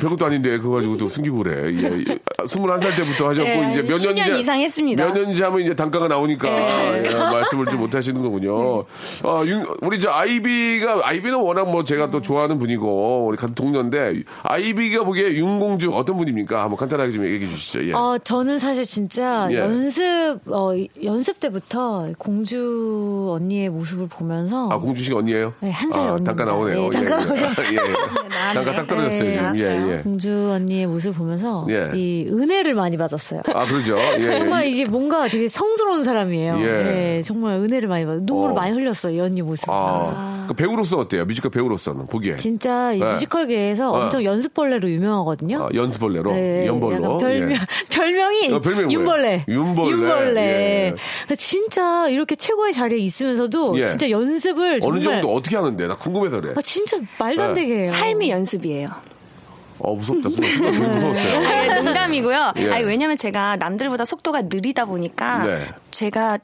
별것도 0.00 0.26
아닌데 0.26 0.58
그거 0.58 0.76
가지고 0.76 0.96
또 0.96 1.08
숨기고 1.08 1.38
그래. 1.38 1.72
예. 1.74 1.82
예. 2.12 2.18
21살 2.44 2.94
때부터 2.96 3.28
하셨고 3.30 3.48
예, 3.48 3.70
이제 3.72 3.82
몇 3.82 3.96
10년 3.96 4.14
년째 4.14 4.38
이상 4.38 4.60
했습니다. 4.60 5.04
몇 5.04 5.12
년째 5.14 5.44
하면 5.44 5.60
이제 5.60 5.74
단가가 5.74 6.06
나오니까 6.08 6.48
네. 6.48 7.02
예, 7.06 7.14
말씀을 7.14 7.66
좀 7.66 7.76
못 7.76 7.94
하시는 7.94 8.22
거군요. 8.22 8.84
어, 9.22 9.42
윤- 9.44 9.66
우리 9.82 9.95
저 9.98 10.10
아이비가 10.10 11.00
아이비는 11.04 11.38
워낙 11.38 11.70
뭐 11.70 11.84
제가 11.84 12.10
또 12.10 12.20
좋아하는 12.20 12.58
분이고 12.58 13.26
우리 13.26 13.36
같은 13.36 13.54
동료인데 13.54 14.22
아이비가 14.42 15.04
보기에 15.04 15.32
윤공주 15.34 15.92
어떤 15.94 16.16
분입니까? 16.16 16.62
한번 16.62 16.76
간단하게 16.76 17.12
좀 17.12 17.24
얘기해 17.24 17.50
주시죠. 17.50 17.86
예. 17.88 17.92
어, 17.92 18.18
저는 18.22 18.58
사실 18.58 18.84
진짜 18.84 19.48
예. 19.50 19.56
연습, 19.58 20.38
어, 20.46 20.72
연습 21.04 21.40
때부터 21.40 22.08
공주 22.18 23.28
언니의 23.30 23.68
모습을 23.70 24.06
보면서. 24.08 24.68
아, 24.70 24.78
공주 24.78 25.02
씨가 25.02 25.18
언니예요? 25.18 25.52
네, 25.60 25.70
한살 25.70 26.08
아, 26.08 26.12
언니 26.14 26.24
남자. 26.24 26.44
나오네요. 26.44 26.86
예, 26.86 26.90
단가 26.90 27.20
예, 27.22 27.24
나오죠. 27.26 27.44
예. 27.72 27.74
예. 27.74 28.54
단가 28.54 28.72
딱 28.74 28.86
떨어졌어요, 28.86 29.24
네, 29.24 29.30
지금. 29.30 29.42
나왔어요. 29.42 29.66
예, 29.66 29.92
예. 29.92 30.02
공주 30.02 30.50
언니의 30.52 30.86
모습을 30.86 31.16
보면서 31.16 31.66
예. 31.70 31.90
이 31.94 32.24
은혜를 32.28 32.74
많이 32.74 32.96
받았어요. 32.96 33.42
아, 33.54 33.64
그러죠. 33.66 33.96
예, 33.98 34.16
예. 34.18 34.38
정말 34.38 34.66
이게 34.66 34.84
뭔가 34.86 35.28
되게 35.28 35.48
성스러운 35.48 36.04
사람이에요. 36.04 36.58
예. 36.60 37.16
예, 37.18 37.22
정말 37.22 37.56
은혜를 37.56 37.88
많이 37.88 38.04
받아. 38.06 38.18
눈물을 38.22 38.52
어. 38.52 38.54
많이 38.54 38.72
흘렸어요, 38.72 39.14
이 39.16 39.20
언니 39.20 39.42
모습. 39.42 39.66
보면서. 39.66 39.85
아, 39.86 40.44
그 40.48 40.54
배우로서 40.54 40.98
어때요? 40.98 41.24
뮤지컬 41.24 41.50
배우로서는 41.50 42.06
보기에. 42.06 42.36
진짜 42.36 42.92
이 42.92 42.98
네. 42.98 43.12
뮤지컬계에서 43.12 43.90
어. 43.90 44.04
엄청 44.04 44.24
연습벌레로 44.24 44.88
유명하거든요. 44.90 45.64
아, 45.64 45.68
연습벌레로? 45.74 46.32
네, 46.32 46.66
연벌로? 46.66 47.18
별명, 47.18 47.52
예. 47.52 47.56
별명이 47.90 48.52
어, 48.52 48.60
별명이 48.60 48.96
뭐예요? 48.96 49.00
윤벌레. 49.00 49.44
윤벌레. 49.48 49.90
윤벌레. 49.90 50.94
예. 51.30 51.34
진짜 51.36 52.08
이렇게 52.08 52.36
최고의 52.36 52.72
자리에 52.72 52.98
있으면서도 52.98 53.78
예. 53.80 53.86
진짜 53.86 54.08
연습을 54.10 54.80
어느 54.84 55.00
정도 55.00 55.34
어떻게 55.34 55.56
하는데? 55.56 55.86
나 55.86 55.94
궁금해서 55.96 56.40
그래. 56.40 56.54
아, 56.56 56.62
진짜 56.62 56.98
말도 57.18 57.42
안 57.42 57.54
네. 57.54 57.62
되게 57.62 57.82
해요. 57.82 57.90
삶이 57.90 58.30
연습이에요. 58.30 58.88
어, 59.78 59.94
무섭다. 59.94 60.28
순간, 60.30 60.50
순간 60.50 60.72
되게 60.72 60.86
무서웠어요. 60.86 61.48
아니, 61.48 61.84
농담이고요. 61.84 62.52
예. 62.58 62.70
아니, 62.70 62.84
왜냐면 62.84 63.16
제가 63.16 63.56
남들보다 63.56 64.04
속도가 64.04 64.42
느리다 64.42 64.86
보니까 64.86 65.44
네. 65.44 65.58
제가 65.90 66.38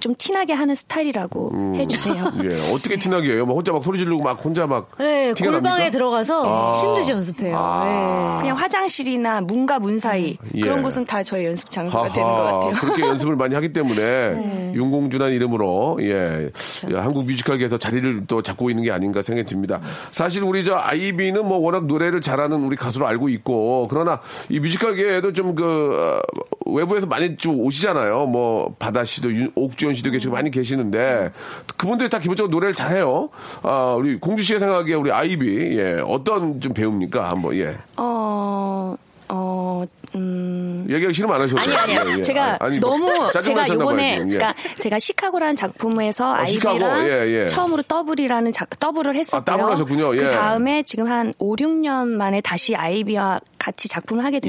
좀 0.00 0.14
티나게 0.16 0.52
하는 0.52 0.74
스타일이라고 0.74 1.74
해주세요. 1.76 2.32
예, 2.44 2.72
어떻게 2.72 2.96
티나게 2.96 3.32
해요? 3.34 3.46
막 3.46 3.54
혼자 3.54 3.72
막 3.72 3.82
소리 3.82 3.98
지르고 3.98 4.22
막 4.22 4.32
혼자 4.44 4.66
막. 4.66 4.90
네, 4.98 5.32
골방에 5.34 5.60
납니까? 5.60 5.90
들어가서 5.90 6.40
아. 6.44 6.70
미친 6.70 6.94
듯이 6.94 7.10
연습해요. 7.10 7.56
아. 7.58 8.38
그냥 8.40 8.56
화장실이나 8.56 9.40
문과 9.40 9.78
문 9.78 9.98
사이 9.98 10.36
예. 10.54 10.60
그런 10.60 10.82
곳은 10.82 11.04
다 11.04 11.22
저의 11.22 11.46
연습 11.46 11.68
장소가 11.70 12.08
되는 12.08 12.22
것 12.28 12.34
하하, 12.34 12.52
같아요. 12.52 12.72
네. 12.72 12.78
그렇게 12.80 13.02
연습을 13.02 13.36
많이 13.36 13.54
하기 13.54 13.72
때문에 13.72 14.72
윤공주란 14.74 15.32
이름으로 15.32 15.98
예, 16.02 16.50
예, 16.90 16.94
한국 16.96 17.24
뮤지컬계에서 17.26 17.78
자리를 17.78 18.24
또 18.28 18.42
잡고 18.42 18.70
있는 18.70 18.84
게 18.84 18.92
아닌가 18.92 19.22
생각이 19.22 19.48
듭니다. 19.48 19.80
사실 20.12 20.44
우리 20.44 20.62
저 20.64 20.76
아이비는 20.76 21.44
뭐 21.46 21.58
워낙 21.58 21.86
노래를 21.86 22.20
잘하는 22.20 22.64
우리 22.64 22.76
가수로 22.76 23.06
알고 23.06 23.28
있고 23.30 23.88
그러나 23.90 24.20
이 24.48 24.60
뮤지컬계에도 24.60 25.32
좀 25.32 25.48
그 25.58 26.20
외부에서 26.66 27.06
많이 27.06 27.36
좀 27.38 27.58
오시잖아요. 27.60 28.26
뭐 28.26 28.74
바다 28.78 29.02
씨도 29.04 29.32
윤- 29.32 29.50
옥주 29.54 29.87
현 29.88 29.94
씨도 29.94 30.10
계시고 30.10 30.32
많이 30.32 30.50
계시는데 30.50 31.32
그분들이 31.76 32.08
다 32.08 32.18
기본적으로 32.18 32.50
노래를 32.50 32.74
잘해요. 32.74 33.30
아 33.62 33.94
우리 33.98 34.18
공주 34.18 34.42
씨의 34.42 34.60
생각에 34.60 34.94
우리 34.94 35.10
아이비 35.10 35.78
예, 35.78 36.02
어떤 36.06 36.60
좀 36.60 36.72
배우입니까? 36.74 37.30
한번 37.30 37.54
예. 37.56 37.76
어, 37.96 38.94
어, 39.30 39.84
음. 40.14 40.86
얘기하기 40.88 41.14
싫으면 41.14 41.34
안 41.36 41.42
하셔도 41.42 41.60
아니 41.60 41.68
돼요. 41.70 42.00
아니요. 42.00 42.14
예, 42.14 42.18
예. 42.18 42.22
제가 42.22 42.56
아니, 42.60 42.78
뭐 42.78 42.90
너무 42.90 43.32
제가 43.42 43.68
요번에. 43.68 44.14
예. 44.14 44.18
그러니까 44.18 44.54
제가 44.78 44.98
시카고라는 44.98 45.56
작품에서 45.56 46.34
아, 46.34 46.44
시카고? 46.44 46.84
아이비랑 46.84 47.06
예, 47.06 47.42
예. 47.42 47.46
처음으로 47.46 47.82
더블이라는 47.82 48.52
작, 48.52 48.70
더블을 48.78 49.16
했었고요. 49.16 49.54
아, 49.54 49.58
더블 49.58 49.72
하셨군요. 49.72 50.16
예. 50.16 50.20
그 50.22 50.28
다음에 50.30 50.82
지금 50.82 51.06
한 51.10 51.34
5, 51.38 51.56
6년 51.56 52.08
만에 52.08 52.40
다시 52.40 52.74
아이비와 52.74 53.40
같이 53.58 53.88
작품을 53.88 54.24
하게 54.24 54.40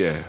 예. 0.00 0.24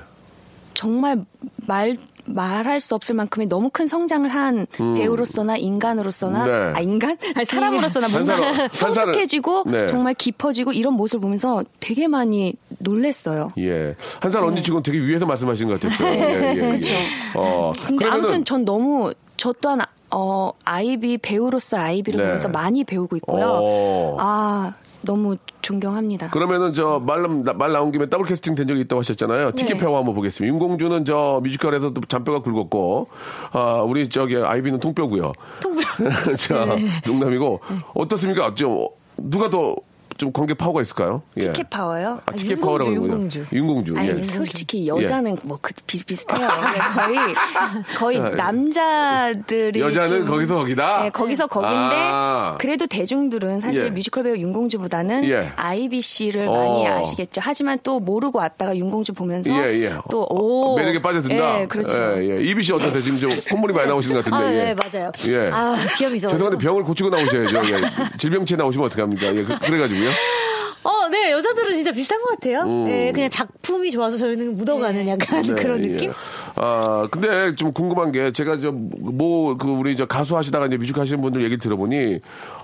정말 0.74 1.25
말 1.68 1.96
말할 2.25 2.80
수 2.80 2.96
없을 2.96 3.15
만큼의 3.15 3.48
너무 3.48 3.70
큰 3.70 3.88
성장을 3.88 4.30
한 4.30 4.65
배우로서나 4.77 5.58
인간으로서나 5.58 6.46
네. 6.46 6.51
아 6.74 6.80
인간 6.80 7.18
아니, 7.36 7.46
사람으로서나 7.46 8.08
한 8.08 8.25
뭔가. 8.25 8.68
성숙해지고 8.72 9.63
네. 9.68 9.88
정말 9.88 10.13
깊어지고 10.13 10.72
이런 10.72 10.94
모습을 10.94 11.22
보면서 11.22 11.63
되게 11.80 12.08
많이 12.08 12.53
놀랬어요. 12.80 13.51
예. 13.58 13.96
한살 14.22 14.44
언니 14.44 14.62
치고는 14.63 14.84
되게 14.84 15.00
위에서 15.00 15.25
말씀하시는 15.25 15.72
것 15.72 15.82
같았어요. 15.82 16.08
예, 16.08 16.56
예, 16.56 16.56
예. 16.56 16.70
그쵸. 16.72 16.94
어. 17.36 17.74
근데 17.86 18.06
그러면은 18.06 18.25
아무튼 18.25 18.46
전 18.46 18.63
너무 18.63 19.13
저 19.36 19.53
또한 19.60 19.82
어 20.13 20.51
아이비 20.63 21.17
배우로서 21.17 21.77
아이비를 21.77 22.20
네. 22.20 22.24
보면서 22.25 22.48
많이 22.50 22.84
배우고 22.84 23.15
있고요. 23.17 23.46
어. 23.62 24.17
아 24.20 24.74
너무 25.01 25.36
존경합니다. 25.62 26.29
그러면은 26.29 26.74
저말말 26.74 27.72
나온 27.72 27.91
김에 27.91 28.10
더블 28.10 28.25
캐스팅 28.25 28.55
된 28.55 28.67
적이 28.67 28.82
있다고 28.82 29.00
하셨잖아요. 29.00 29.51
네. 29.51 29.55
티켓 29.55 29.77
파워 29.77 29.98
한번 29.98 30.15
보겠습니다. 30.15 30.53
윤공주는 30.53 31.05
저 31.05 31.39
뮤지컬에서 31.43 31.91
또 31.91 32.01
잔뼈가 32.01 32.39
굵었고, 32.39 33.08
아 33.51 33.82
우리 33.82 34.08
저기 34.10 34.38
아이비는 34.38 34.79
통뼈고요. 34.79 35.34
통뼈. 35.62 35.84
자 36.38 36.65
네. 36.65 36.89
농담이고 37.05 37.60
어떻습니까? 37.93 38.55
좀 38.55 38.88
누가 39.17 39.50
더 39.50 39.75
좀 40.17 40.32
관객 40.32 40.53
파워가 40.53 40.82
있을까요? 40.82 41.22
예. 41.38 41.41
티켓 41.51 41.70
파워요? 41.70 42.22
아, 42.25 42.32
티켓 42.32 42.51
윤공주, 42.53 42.62
파워라고 42.65 42.89
하는군요. 42.89 43.13
윤공주. 43.13 43.46
윤공주. 43.53 43.98
아니 43.98 44.10
예. 44.10 44.22
솔직히 44.22 44.88
여자는 44.88 45.38
뭐 45.43 45.58
그 45.62 45.74
비슷비슷해요. 45.88 46.48
근데 46.48 46.79
거의 46.93 48.20
거의 48.20 48.36
남자들이 48.36 49.79
여자는 49.79 50.08
좀- 50.20 50.25
거기서 50.25 50.55
거기다? 50.55 51.03
네, 51.03 51.10
거기서 51.10 51.48
거긴데 51.48 51.96
아. 51.96 52.58
그래도 52.60 52.86
대중들은 52.88 53.60
사실 53.60 53.86
예. 53.86 53.89
뮤지컬 53.89 54.24
배우 54.24 54.36
윤공주보다는 54.38 55.24
예. 55.25 55.51
씨를 56.01 56.48
어. 56.48 56.53
많이 56.53 56.88
아시겠죠. 56.88 57.41
하지만 57.43 57.77
또 57.84 58.00
모르고 58.00 58.39
왔다가 58.39 58.75
윤공주 58.75 59.13
보면서 59.13 59.51
예, 59.51 59.84
예. 59.84 59.93
또 60.10 60.25
오, 60.29 60.75
매력에 60.77 61.01
빠져든다. 61.01 61.62
예, 61.62 61.65
그렇죠. 61.67 62.00
예, 62.17 62.38
예. 62.38 62.43
씨 62.63 62.74
어떠세요? 62.74 63.01
지금 63.01 63.20
좀 63.20 63.29
콧물이 63.50 63.74
많이 63.74 63.88
나오시는 63.88 64.22
것 64.22 64.25
같은데. 64.29 64.46
아, 64.46 64.53
예. 64.53 64.74
네, 64.74 64.75
맞아요. 64.75 65.12
예. 65.27 65.50
아, 65.51 65.75
있어. 66.15 66.27
죄송한데 66.27 66.58
병을 66.63 66.84
고치고 66.84 67.10
나오셔야죠. 67.10 67.58
예. 67.58 68.17
질병치에 68.17 68.58
나오시면 68.58 68.88
어떡합니까? 68.88 69.36
예, 69.36 69.43
그, 69.43 69.51
래가지고 69.72 70.02
요 70.05 70.10
어, 70.83 71.07
네. 71.07 71.31
여자들은 71.31 71.75
진짜 71.75 71.91
비슷한 71.93 72.22
것 72.22 72.31
같아요. 72.31 72.65
예, 72.89 73.12
그냥 73.13 73.29
작품이 73.29 73.89
좋아서 73.91 74.17
저희는 74.17 74.55
묻어가는 74.55 75.07
약간 75.07 75.41
네, 75.41 75.53
그런 75.53 75.81
예. 75.81 75.88
느낌? 75.88 76.12
아, 76.55 77.07
근데 77.10 77.55
좀 77.55 77.72
궁금한 77.72 78.12
게 78.12 78.31
제가 78.33 78.57
저 78.60 78.72
뭐 78.74 79.55
그 79.57 79.67
우리 79.69 79.95
저 79.95 80.05
가수 80.05 80.36
하시다가 80.36 80.65
이제 80.67 80.75
뮤직 80.75 80.98
하시는 80.98 81.22
분들 81.22 81.41
얘기 81.43 81.57
들어보니 81.57 82.19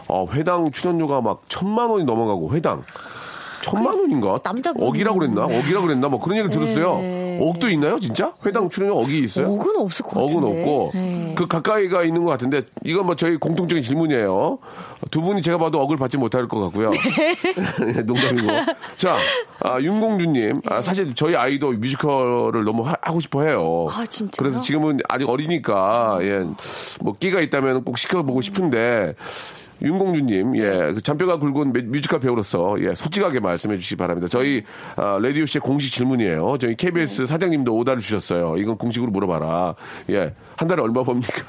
어, 0.10 0.26
회당 0.34 0.70
출연료가 0.72 1.22
막 1.22 1.44
천만 1.48 1.90
원이 1.90 2.04
넘어가고 2.04 2.54
회당 2.54 2.84
천만 3.62 3.98
원인가? 4.00 4.40
남자분. 4.44 4.82
억이라고 4.86 5.20
그랬나? 5.20 5.44
억이라고 5.46 5.88
그랬나? 5.88 6.08
뭐 6.10 6.20
그런 6.20 6.38
얘기를 6.38 6.52
들었어요. 6.52 7.00
네. 7.00 7.40
억도 7.42 7.70
있나요, 7.70 8.00
진짜? 8.00 8.34
회당 8.46 8.70
출연료 8.70 8.98
억이 9.00 9.20
있어요? 9.20 9.54
억은 9.54 9.78
없을 9.78 10.04
것 10.06 10.20
억은 10.20 10.36
같은데. 10.42 10.60
없고 10.62 10.92
네. 10.94 11.34
그 11.38 11.48
가까이가 11.48 12.04
있는 12.04 12.26
것 12.26 12.32
같은데 12.32 12.64
이건 12.84 13.06
뭐 13.06 13.16
저희 13.16 13.38
공통적인 13.38 13.84
질문이에요. 13.84 14.60
두 15.12 15.22
분이 15.22 15.42
제가 15.42 15.58
봐도 15.58 15.80
억을 15.82 15.96
받지 15.98 16.18
못할 16.18 16.48
것 16.48 16.60
같고요. 16.60 16.90
네, 16.92 18.02
농담이고. 18.04 18.48
자, 18.98 19.16
아, 19.62 19.80
윤공주님, 19.80 20.62
아, 20.66 20.82
사실 20.82 21.14
저희 21.16 21.36
아이도 21.36 21.72
뮤지컬을 21.72 22.64
너무 22.66 22.84
하, 22.84 22.94
고 22.96 23.20
싶어 23.22 23.44
해요. 23.44 23.86
아, 23.90 24.06
진짜요? 24.06 24.32
그래서 24.38 24.62
지금은 24.62 25.00
아직 25.08 25.30
어리니까 25.30 26.20
예, 26.22 26.46
뭐 27.00 27.14
끼가 27.18 27.40
있다면 27.40 27.84
꼭 27.86 27.98
시켜보고 27.98 28.42
싶은데. 28.42 29.16
윤공주님, 29.82 30.58
예, 30.58 30.92
그 30.94 31.02
잔뼈가 31.02 31.38
굵은 31.38 31.72
뮤- 31.74 31.84
뮤지컬 31.86 32.20
배우로서, 32.20 32.76
예, 32.80 32.94
솔직하게 32.94 33.40
말씀해 33.40 33.78
주시기 33.78 33.96
바랍니다. 33.96 34.28
저희, 34.30 34.64
아, 34.96 35.20
라디오 35.22 35.46
씨의 35.46 35.62
공식 35.62 35.94
질문이에요. 35.94 36.58
저희 36.60 36.76
KBS 36.76 37.26
사장님도 37.26 37.74
오다를 37.74 38.02
주셨어요. 38.02 38.56
이건 38.58 38.78
공식으로 38.78 39.12
물어봐라. 39.12 39.76
예, 40.10 40.34
한 40.58 40.68
달에 40.68 40.82
얼마 40.82 41.04
법니까? 41.04 41.44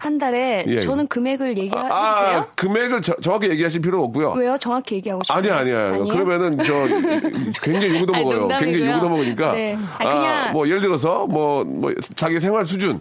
한 0.00 0.18
달에 0.18 0.64
예, 0.66 0.72
예. 0.72 0.80
저는 0.80 1.06
금액을 1.08 1.50
얘기해도 1.58 1.78
아, 1.78 2.30
돼요? 2.30 2.46
금액을 2.56 3.02
저- 3.02 3.16
정확히 3.20 3.48
얘기하실 3.50 3.80
필요는 3.80 4.04
없고요. 4.06 4.32
왜요? 4.32 4.56
정확히 4.58 4.96
얘기하고 4.96 5.22
싶어요. 5.24 5.38
아니야, 5.38 5.58
아니야. 5.58 5.98
그러면은 6.04 6.58
저 6.62 6.72
굉장히 7.62 7.98
욕도 8.00 8.12
아니, 8.14 8.24
먹어요. 8.24 8.40
농담이고요. 8.40 8.72
굉장히 8.72 8.92
욕도 8.94 9.08
먹으니까. 9.08 9.52
네. 9.52 9.76
아, 9.98 10.08
아니, 10.08 10.10
그냥- 10.18 10.52
뭐 10.52 10.66
예를 10.68 10.80
들어서 10.80 11.26
뭐, 11.26 11.64
뭐 11.64 11.92
자기 12.16 12.40
생활 12.40 12.64
수준 12.66 13.00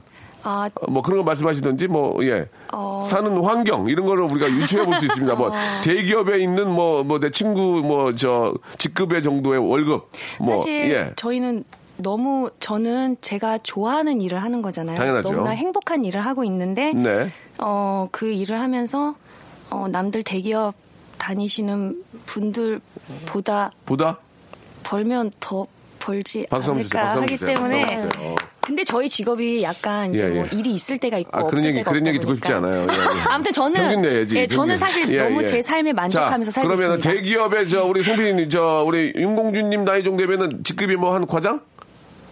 아, 0.50 0.70
어, 0.82 0.90
뭐 0.92 1.02
그런 1.02 1.20
거 1.20 1.24
말씀하시든지 1.26 1.88
뭐 1.88 2.18
예. 2.26 2.48
어. 2.72 3.04
사는 3.06 3.44
환경 3.44 3.90
이런 3.90 4.06
거를 4.06 4.24
우리가 4.24 4.50
유추해 4.52 4.86
볼 4.86 4.96
수 4.96 5.06
있습니다. 5.06 5.36
뭐 5.36 5.52
대기업에 5.84 6.40
있는 6.42 6.70
뭐 6.72 7.04
뭐 7.04 7.20
내 7.20 7.30
친구 7.32 7.82
뭐 7.84 8.14
저 8.16 8.54
직급의 8.78 9.22
정도의 9.24 9.60
월급 9.60 10.10
뭐 10.40 10.58
사실 10.58 10.92
예. 10.92 11.12
저희는 11.16 11.64
너무 11.98 12.50
저는 12.60 13.18
제가 13.22 13.58
좋아하는 13.58 14.22
일을 14.22 14.42
하는 14.42 14.62
거잖아요. 14.62 14.96
당연하죠. 14.98 15.32
너무나 15.32 15.50
행복한 15.52 16.06
일을 16.06 16.22
하고 16.22 16.44
있는데 16.44 16.94
네. 16.94 17.32
어, 17.58 18.08
그 18.12 18.32
일을 18.32 18.60
하면서 18.62 19.16
어, 19.72 19.88
남들 19.90 20.24
대기업 20.24 20.76
다니시는 21.18 22.04
분들보다 22.28 23.72
보다 23.86 24.18
벌면 24.84 25.32
더 25.40 25.66
벌지 26.00 26.46
주세요. 26.50 26.72
않을까 26.74 27.00
한번 27.10 27.24
하기 27.24 27.38
주세요. 27.38 27.56
때문에 27.56 27.82
주세요. 27.88 28.10
어. 28.20 28.36
근데 28.68 28.84
저희 28.84 29.08
직업이 29.08 29.64
약간 29.64 30.14
이제 30.14 30.26
예, 30.26 30.28
뭐 30.28 30.46
예. 30.52 30.58
일이 30.58 30.74
있을 30.74 30.98
때가 30.98 31.18
있고 31.20 31.30
아, 31.32 31.44
그런 31.44 31.64
얘기, 31.64 31.82
그런 31.84 32.06
얘기 32.06 32.20
듣고 32.20 32.36
싶지. 32.36 32.52
않아요. 32.52 32.82
예, 32.82 32.84
예. 32.84 33.22
아무튼 33.32 33.54
저는 33.54 33.80
평균 33.80 34.02
내야지. 34.02 34.36
예, 34.38 34.46
저는. 34.46 34.78
사실 34.78 35.10
예, 35.14 35.24
너무 35.24 35.42
예. 35.42 35.46
제 35.46 35.62
삶에 35.62 35.94
만족하면서 35.94 36.52
자, 36.52 36.56
살고 36.62 36.76
그러면은 36.76 36.98
있습니다. 36.98 37.22
대기업의 37.22 37.70
저 37.70 37.86
우리 37.86 38.04
송피디님 38.04 38.50
저 38.50 38.84
우리 38.86 39.14
윤공준님 39.16 39.86
나이 39.86 40.04
정도 40.04 40.18
되면은 40.26 40.66
직급이 40.66 40.98
뭐 40.98 41.14
한 41.14 41.26
과장? 41.26 41.62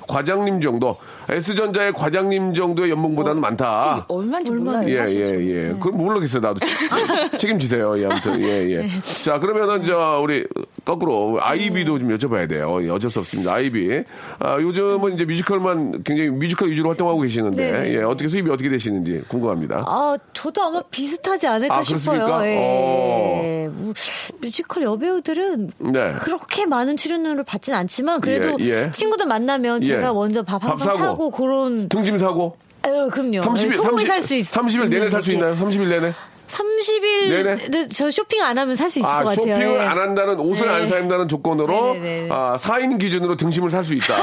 과장님 0.07 0.59
정도. 0.61 0.97
S전자의 1.29 1.93
과장님 1.93 2.53
정도의 2.53 2.91
연봉보다는 2.91 3.41
많다. 3.41 4.05
얼마인지 4.09 4.51
몰라요. 4.51 4.87
예, 4.87 5.03
예. 5.07 5.47
예. 5.47 5.69
그건 5.79 5.97
모르겠어요, 5.97 6.41
나도. 6.41 6.59
책임지세요, 7.39 7.99
예, 8.01 8.05
아무튼. 8.05 8.39
예, 8.41 8.69
예. 8.69 8.87
자, 9.23 9.39
그러면은, 9.39 9.83
저, 9.83 10.19
우리, 10.21 10.45
거꾸로, 10.85 11.39
아이비도 11.41 11.97
좀 11.99 12.09
여쭤봐야 12.15 12.47
돼요. 12.47 12.77
예, 12.83 12.89
어쩔 12.89 13.09
수 13.09 13.19
없습니다, 13.19 13.55
아이비. 13.55 14.03
아, 14.39 14.59
요즘은 14.61 15.15
이제 15.15 15.25
뮤지컬만 15.25 16.03
굉장히 16.03 16.29
뮤지컬 16.29 16.69
위주로 16.69 16.89
활동하고 16.89 17.21
계시는데, 17.21 17.71
네네. 17.71 17.93
예, 17.95 18.03
어떻게 18.03 18.27
수입이 18.27 18.49
어떻게 18.51 18.69
되시는지 18.69 19.23
궁금합니다. 19.27 19.83
아, 19.87 20.15
저도 20.33 20.61
아마 20.61 20.83
비슷하지 20.91 21.47
않을까 21.47 21.77
아? 21.79 21.83
싶어요. 21.83 22.27
예. 22.45 22.55
어. 22.59 23.69
뭐, 23.73 23.93
뮤지컬 24.39 24.83
여배우들은 24.83 25.71
네. 25.79 26.13
그렇게 26.21 26.65
많은 26.67 26.95
출연료를 26.97 27.43
받진 27.43 27.73
않지만 27.73 28.21
그래도 28.21 28.55
예, 28.59 28.85
예. 28.85 28.89
친구들 28.91 29.25
만나면 29.25 29.81
예. 29.83 29.87
제가 29.87 30.13
먼저 30.13 30.43
밥한밥번 30.43 30.85
사고. 30.85 30.97
사고. 30.97 31.31
그런 31.31 31.89
등짐 31.89 32.19
사고. 32.19 32.57
아유, 32.83 33.09
그럼요. 33.11 33.39
30일, 33.39 33.73
소금이 33.73 34.05
살수 34.05 34.35
있어. 34.35 34.61
30일 34.61 34.89
내내 34.89 35.09
살 35.09 35.23
수 35.23 35.33
있나요? 35.33 35.55
30일 35.55 35.87
내내? 35.89 36.13
30일 36.55 37.29
네네. 37.69 37.87
저 37.89 38.09
쇼핑 38.11 38.41
안 38.41 38.57
하면 38.57 38.75
살 38.75 38.89
수 38.89 38.99
있을 38.99 39.09
아, 39.09 39.23
것 39.23 39.29
같아요. 39.29 39.55
쇼핑을 39.55 39.79
예. 39.79 39.83
안 39.83 39.97
한다는 39.97 40.39
옷을 40.39 40.67
네. 40.67 40.73
안 40.73 40.87
사입는다는 40.87 41.27
조건으로 41.27 41.93
네네네. 41.95 42.29
아, 42.31 42.57
4인 42.59 42.99
기준으로 42.99 43.35
등심을 43.35 43.71
살 43.71 43.83
수 43.83 43.93
있다. 43.95 44.15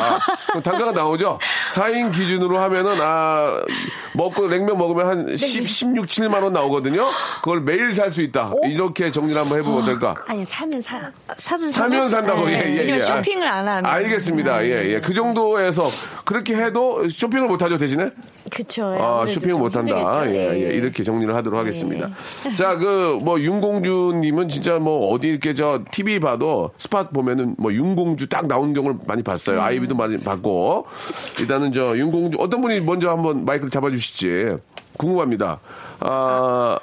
단가가 0.62 0.92
나오죠? 0.92 1.38
4인 1.74 2.12
기준으로 2.12 2.58
하면은 2.58 2.98
아, 3.00 3.62
먹고 4.14 4.48
냉면 4.48 4.76
먹으면 4.78 5.06
한 5.06 5.36
10, 5.36 5.66
16, 5.66 6.06
7만 6.06 6.42
원 6.42 6.52
나오거든요. 6.52 7.06
그걸 7.42 7.60
매일 7.60 7.94
살 7.94 8.10
수 8.12 8.22
있다. 8.22 8.52
이렇게 8.64 9.10
정리를 9.10 9.40
한번 9.40 9.58
해보면 9.58 9.82
어떨까? 9.82 10.14
아니 10.26 10.44
사면 10.44 10.82
사. 10.82 11.00
사면 11.38 11.70
사면? 11.70 12.08
산다고 12.08 12.44
네. 12.46 12.52
예, 12.52 12.84
예, 12.84 12.88
예. 12.88 12.94
아, 12.96 13.00
쇼핑을 13.00 13.46
안 13.46 13.66
하면. 13.66 13.86
알겠습니다. 13.86 14.64
예, 14.66 14.94
예. 14.94 15.00
그 15.00 15.14
정도에서 15.14 15.88
그렇게 16.24 16.56
해도 16.56 17.08
쇼핑을 17.08 17.48
못 17.48 17.62
하죠, 17.62 17.78
대신에? 17.78 18.04
예, 18.04 18.92
아, 19.00 19.24
쇼핑을 19.26 19.54
좀못 19.54 19.76
한다. 19.76 19.96
힘들겠죠. 19.96 20.36
예, 20.36 20.70
예. 20.70 20.74
이렇게 20.74 21.02
정리를 21.04 21.34
하도록 21.34 21.58
하겠습니다. 21.58 22.10
자, 22.56 22.76
그, 22.76 23.18
뭐, 23.22 23.40
윤공주님은 23.40 24.48
진짜 24.48 24.78
뭐, 24.78 25.12
어디 25.12 25.28
이렇게 25.28 25.54
저, 25.54 25.82
TV 25.90 26.20
봐도 26.20 26.70
스팟 26.78 27.08
보면은 27.10 27.54
뭐, 27.58 27.72
윤공주 27.72 28.28
딱 28.28 28.46
나오는 28.46 28.72
경우를 28.72 28.98
많이 29.06 29.22
봤어요. 29.22 29.58
음. 29.58 29.62
아이비도 29.62 29.94
많이 29.94 30.18
봤고. 30.18 30.86
일단은 31.40 31.72
저, 31.72 31.96
윤공주, 31.96 32.38
어떤 32.40 32.60
분이 32.60 32.80
먼저 32.80 33.10
한번 33.10 33.44
마이크를 33.44 33.70
잡아주실지 33.70 34.56
궁금합니다. 34.96 35.60
아, 36.00 36.78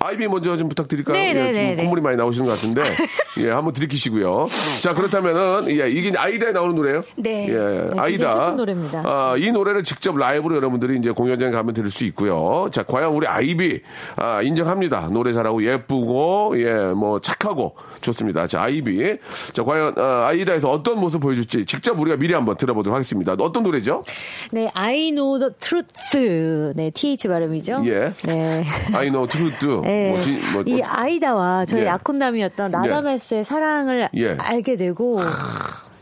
아이비 0.00 0.28
먼저 0.28 0.56
좀 0.56 0.68
부탁드릴까요? 0.68 1.16
네, 1.16 1.32
네, 1.32 1.48
예, 1.48 1.52
지금 1.52 1.66
네, 1.68 1.74
네. 1.74 1.82
콧물이 1.82 2.02
많이 2.02 2.16
나오시는 2.16 2.46
것 2.46 2.52
같은데. 2.54 2.82
예, 3.38 3.50
한번 3.50 3.72
들이키시고요. 3.72 4.46
자, 4.80 4.94
그렇다면은, 4.94 5.70
예, 5.70 5.88
이게 5.88 6.12
아이다에 6.16 6.52
나오는 6.52 6.74
노래예요 6.74 7.02
네. 7.16 7.48
예, 7.48 7.86
아이다. 7.96 8.52
노래입니다. 8.52 9.02
아, 9.04 9.34
이 9.38 9.50
노래를 9.50 9.84
직접 9.84 10.16
라이브로 10.16 10.56
여러분들이 10.56 10.98
이제 10.98 11.10
공연장에 11.10 11.50
가면 11.50 11.74
들을 11.74 11.90
수 11.90 12.04
있고요. 12.06 12.68
자, 12.72 12.82
과연 12.82 13.12
우리 13.12 13.26
아이비, 13.26 13.80
아, 14.16 14.42
인정합니다. 14.42 15.08
노래 15.12 15.32
잘하고 15.32 15.64
예쁘고, 15.64 16.54
예, 16.60 16.74
뭐, 16.94 17.20
착하고, 17.20 17.74
좋습니다. 18.00 18.46
자, 18.46 18.62
아이비. 18.62 19.18
자, 19.52 19.64
과연, 19.64 19.94
아, 19.96 20.32
이다에서 20.32 20.70
어떤 20.70 21.00
모습 21.00 21.20
보여줄지 21.20 21.66
직접 21.66 21.98
우리가 21.98 22.16
미리 22.16 22.34
한번 22.34 22.56
들어보도록 22.56 22.94
하겠습니다. 22.94 23.34
어떤 23.38 23.62
노래죠? 23.62 24.02
네, 24.50 24.70
I 24.74 25.10
know 25.10 25.38
the 25.38 25.52
truth. 25.58 26.74
네, 26.76 26.90
TH 26.90 27.28
발음이죠. 27.28 27.82
예. 27.86 28.12
네. 28.24 28.64
I 28.94 29.08
know 29.08 29.26
truth. 29.26 29.87
네. 29.88 30.10
뭐, 30.10 30.20
지- 30.20 30.40
뭐, 30.52 30.62
이 30.66 30.80
어, 30.82 30.84
아이다와 30.86 31.64
저희 31.64 31.82
예. 31.82 31.88
아콘담이었던 31.88 32.70
라다메스의 32.70 33.42
사랑을 33.42 34.08
예. 34.16 34.36
알게 34.38 34.76
되고, 34.76 35.18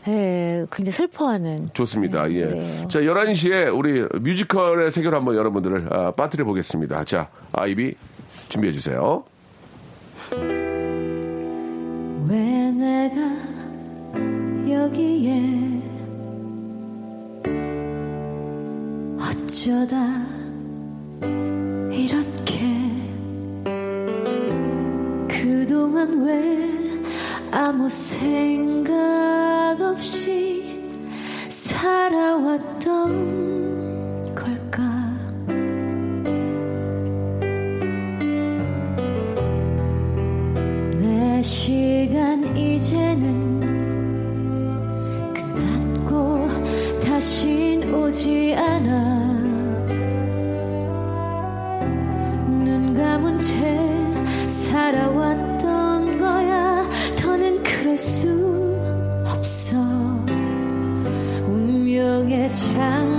예, 0.09 0.65
굉장히 0.71 0.91
슬퍼하는. 0.93 1.69
좋습니다. 1.73 2.29
예. 2.31 2.41
그래요. 2.47 2.87
자, 2.89 2.99
11시에 2.99 3.73
우리 3.73 4.05
뮤지컬의 4.19 4.91
세계로 4.91 5.15
한번 5.15 5.35
여러분들을 5.35 5.87
아, 5.91 6.11
빠뜨려 6.11 6.43
보겠습니다. 6.45 7.05
자, 7.05 7.29
아이비 7.53 7.95
준비해 8.49 8.73
주세요. 8.73 9.23
왜 12.29 12.37
내가 12.71 13.21
여기에 14.69 15.81
어쩌다 19.19 19.95
이렇 21.91 22.17
그동안 25.47 26.25
왜 26.25 26.59
아무 27.51 27.87
생각 27.87 28.93
없이 29.79 30.83
살아왔던 31.47 32.91
걸까? 34.35 34.83
내 40.99 41.41
시간 41.41 42.57
이제는 42.57 43.61
끝났고 45.33 46.49
다신 46.99 47.93
오지 47.93 48.53
않아. 48.53 49.37
눈 52.49 52.93
감은 52.93 53.39
채 53.39 53.86
살아왔던 54.67 56.19
거야. 56.19 56.83
더는 57.17 57.63
그럴 57.63 57.97
수 57.97 58.27
없어. 59.25 59.77
운명의 61.47 62.51
장 62.53 63.16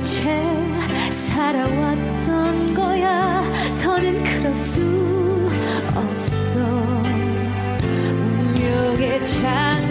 눈 0.00 0.02
감은 0.02 0.02
채 0.02 1.12
살아왔던 1.12 2.74
거야. 2.74 3.42
더는 3.82 4.22
그럴 4.22 4.54
수 4.54 4.80
없어. 5.94 6.60
운명의 8.10 9.26
장 9.26 9.89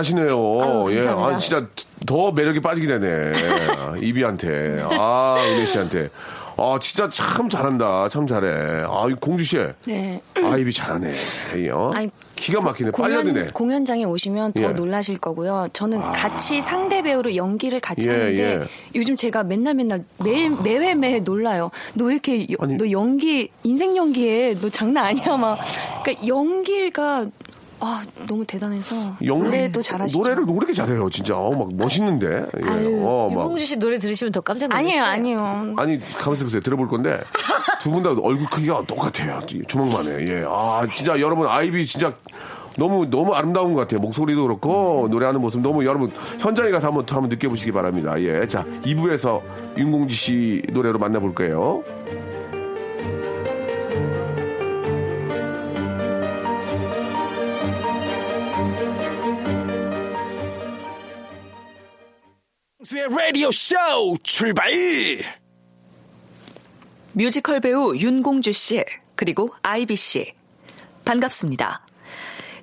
잘하시네요. 0.00 0.60
아유, 0.60 0.86
예. 0.98 1.06
아, 1.08 1.36
진짜 1.38 1.66
더 2.06 2.32
매력이 2.32 2.60
빠지게 2.60 2.86
되네. 2.86 3.32
이비한테. 4.00 4.82
아, 4.98 5.36
은혜 5.40 5.66
씨한테. 5.66 6.08
아, 6.56 6.76
진짜 6.78 7.08
참 7.10 7.48
잘한다. 7.48 8.08
참 8.10 8.26
잘해. 8.26 8.84
아, 8.86 9.06
이 9.10 9.14
공주 9.14 9.44
씨. 9.44 9.56
네. 9.86 10.20
아, 10.42 10.56
이비 10.58 10.72
잘하네. 10.72 11.14
이, 11.56 11.68
어? 11.70 11.90
아니, 11.94 12.10
기가 12.36 12.60
막히네. 12.60 12.90
빨려드네. 12.90 13.50
공연장에 13.52 14.04
오시면 14.04 14.52
더 14.52 14.60
예. 14.62 14.66
아. 14.66 14.72
놀라실 14.72 15.18
거고요. 15.18 15.68
저는 15.72 16.00
같이 16.00 16.60
상대 16.60 17.00
배우로 17.02 17.34
연기를 17.36 17.80
같이 17.80 18.08
예, 18.08 18.12
하는데 18.12 18.42
예. 18.42 18.60
요즘 18.94 19.16
제가 19.16 19.42
맨날 19.44 19.74
맨날 19.74 20.04
매일 20.22 20.50
매회 20.62 20.94
매회 20.94 21.20
놀라요. 21.20 21.70
너 21.94 22.04
왜 22.06 22.14
이렇게 22.14 22.42
여- 22.50 22.56
아니. 22.60 22.76
너 22.76 22.90
연기 22.90 23.48
인생 23.62 23.96
연기해? 23.96 24.56
너 24.60 24.68
장난 24.68 25.06
아니야 25.06 25.36
막. 25.38 25.58
그러니까 26.02 26.26
연기가 26.26 27.26
아 27.80 28.02
너무 28.26 28.44
대단해서 28.44 28.94
영- 29.24 29.38
노래도 29.42 29.80
잘하시죠. 29.82 30.18
노래를 30.20 30.44
왜 30.46 30.52
이렇게 30.54 30.72
잘해요, 30.72 31.08
진짜. 31.10 31.36
어, 31.36 31.50
막 31.54 31.68
멋있는데. 31.74 32.46
예. 32.64 32.68
아유, 32.68 33.00
어, 33.04 33.28
막. 33.32 33.42
윤봉주 33.42 33.64
씨 33.64 33.76
노래 33.78 33.98
들으시면 33.98 34.32
더 34.32 34.40
깜짝 34.40 34.68
놀라실 34.68 35.00
아니에요, 35.00 35.02
거예요. 35.02 35.40
아니에요. 35.44 35.74
아니, 35.78 36.00
가만있어 36.00 36.44
보세요. 36.44 36.60
들어볼 36.60 36.88
건데. 36.88 37.20
두 37.80 37.90
분 37.90 38.02
다 38.02 38.10
얼굴 38.10 38.46
크기가 38.46 38.82
똑같아요. 38.86 39.40
주먹만 39.66 40.04
해. 40.06 40.26
예. 40.28 40.44
아, 40.46 40.86
진짜 40.94 41.18
여러분, 41.20 41.46
아이비 41.46 41.86
진짜 41.86 42.12
너무, 42.76 43.08
너무 43.10 43.34
아름다운 43.34 43.74
것 43.74 43.80
같아요. 43.80 44.00
목소리도 44.00 44.42
그렇고, 44.42 45.08
노래하는 45.10 45.40
모습 45.40 45.60
너무 45.60 45.84
여러분, 45.84 46.12
현장에 46.38 46.70
가서 46.70 46.88
한번, 46.88 47.04
한번 47.08 47.28
느껴보시기 47.30 47.72
바랍니다. 47.72 48.20
예. 48.20 48.46
자, 48.46 48.64
2부에서 48.84 49.40
윤공지 49.76 50.14
씨 50.14 50.62
노래로 50.70 50.98
만나볼 50.98 51.34
거예요. 51.34 51.82
수의 62.82 63.08
라디오 63.10 63.50
쇼 63.50 63.76
출발! 64.22 64.70
뮤지컬 67.12 67.60
배우 67.60 67.94
윤공주 67.94 68.52
씨, 68.52 68.82
그리고 69.16 69.50
아이비 69.60 69.96
씨. 69.96 70.32
반갑습니다. 71.04 71.86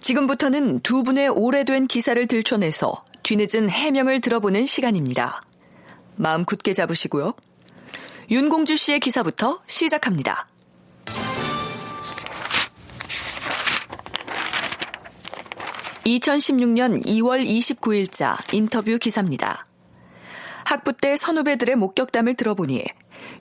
지금부터는 0.01 0.79
두 0.79 1.03
분의 1.03 1.29
오래된 1.29 1.85
기사를 1.85 2.25
들춰내서 2.25 3.05
뒤늦은 3.21 3.69
해명을 3.69 4.21
들어보는 4.21 4.65
시간입니다. 4.65 5.43
마음 6.15 6.45
굳게 6.45 6.73
잡으시고요. 6.73 7.35
윤공주 8.31 8.75
씨의 8.75 8.99
기사부터 8.99 9.61
시작합니다. 9.67 10.47
(2016년 16.05 17.05
2월 17.05 17.45
29일자) 17.45 18.37
인터뷰 18.51 18.97
기사입니다. 18.97 19.66
학부 20.67 20.91
때 20.91 21.15
선후배들의 21.15 21.77
목격담을 21.77 22.33
들어보니 22.33 22.83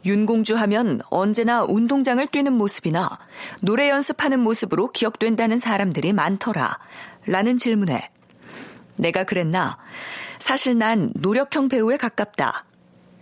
윤공주 0.04 0.54
하면 0.54 1.00
언제나 1.10 1.64
운동장을 1.64 2.24
뛰는 2.28 2.52
모습이나 2.52 3.18
노래 3.60 3.90
연습하는 3.90 4.38
모습으로 4.38 4.92
기억된다는 4.92 5.58
사람들이 5.58 6.12
많더라. 6.12 6.78
라는 7.26 7.56
질문에 7.56 8.06
내가 8.94 9.24
그랬나? 9.24 9.76
사실 10.38 10.78
난 10.78 11.10
노력형 11.16 11.66
배우에 11.66 11.96
가깝다. 11.96 12.64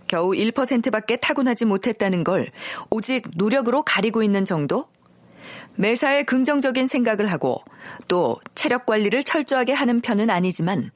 겨우 0.07 0.33
1%밖에 0.33 1.15
타고나지 1.15 1.65
못했다는 1.65 2.23
걸 2.23 2.51
오직 2.91 3.27
노력으로 3.33 3.81
가리고 3.81 4.21
있는 4.21 4.45
정도? 4.45 4.85
매사에 5.77 6.21
긍정적인 6.21 6.85
생각을 6.85 7.31
하고 7.31 7.63
또 8.07 8.39
체력 8.53 8.85
관리를 8.85 9.23
철저하게 9.23 9.73
하는 9.73 9.99
편은 10.01 10.29
아니지만 10.29 10.91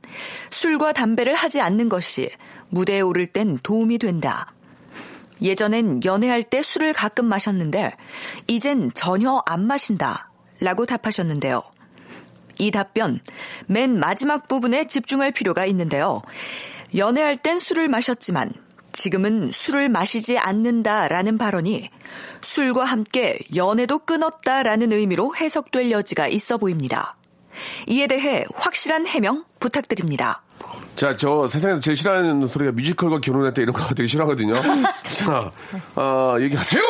술과 0.51 0.93
담배를 0.93 1.33
하지 1.33 1.59
않는 1.59 1.89
것이 1.89 2.29
무대에 2.69 3.01
오를 3.01 3.25
땐 3.25 3.59
도움이 3.61 3.97
된다. 3.97 4.53
예전엔 5.41 6.03
연애할 6.05 6.43
때 6.43 6.61
술을 6.61 6.93
가끔 6.93 7.25
마셨는데 7.25 7.93
이젠 8.47 8.91
전혀 8.93 9.41
안 9.45 9.65
마신다. 9.65 10.29
라고 10.59 10.85
답하셨는데요. 10.85 11.63
이 12.59 12.71
답변 12.71 13.21
맨 13.67 13.97
마지막 13.97 14.47
부분에 14.49 14.83
집중할 14.85 15.31
필요가 15.31 15.65
있는데요. 15.65 16.21
연애할 16.95 17.37
땐 17.37 17.57
술을 17.57 17.87
마셨지만 17.87 18.51
지금은 18.91 19.51
술을 19.53 19.87
마시지 19.87 20.37
않는다라는 20.37 21.37
발언이 21.37 21.89
술과 22.41 22.83
함께 22.83 23.39
연애도 23.55 23.99
끊었다라는 23.99 24.91
의미로 24.91 25.35
해석될 25.35 25.91
여지가 25.91 26.27
있어 26.27 26.57
보입니다. 26.57 27.15
이에 27.87 28.07
대해 28.07 28.45
확실한 28.55 29.07
해명 29.07 29.45
부탁드립니다. 29.59 30.41
자, 30.99 31.15
저 31.15 31.47
세상에서 31.47 31.79
제일 31.79 31.95
싫어하는 31.95 32.45
소리가 32.45 32.73
뮤지컬과 32.73 33.21
결혼했다 33.21 33.61
이런 33.61 33.73
거 33.73 33.81
되게 33.95 34.05
싫어하거든요. 34.07 34.53
자, 35.11 35.49
아, 35.95 36.35
얘기하세요! 36.41 36.81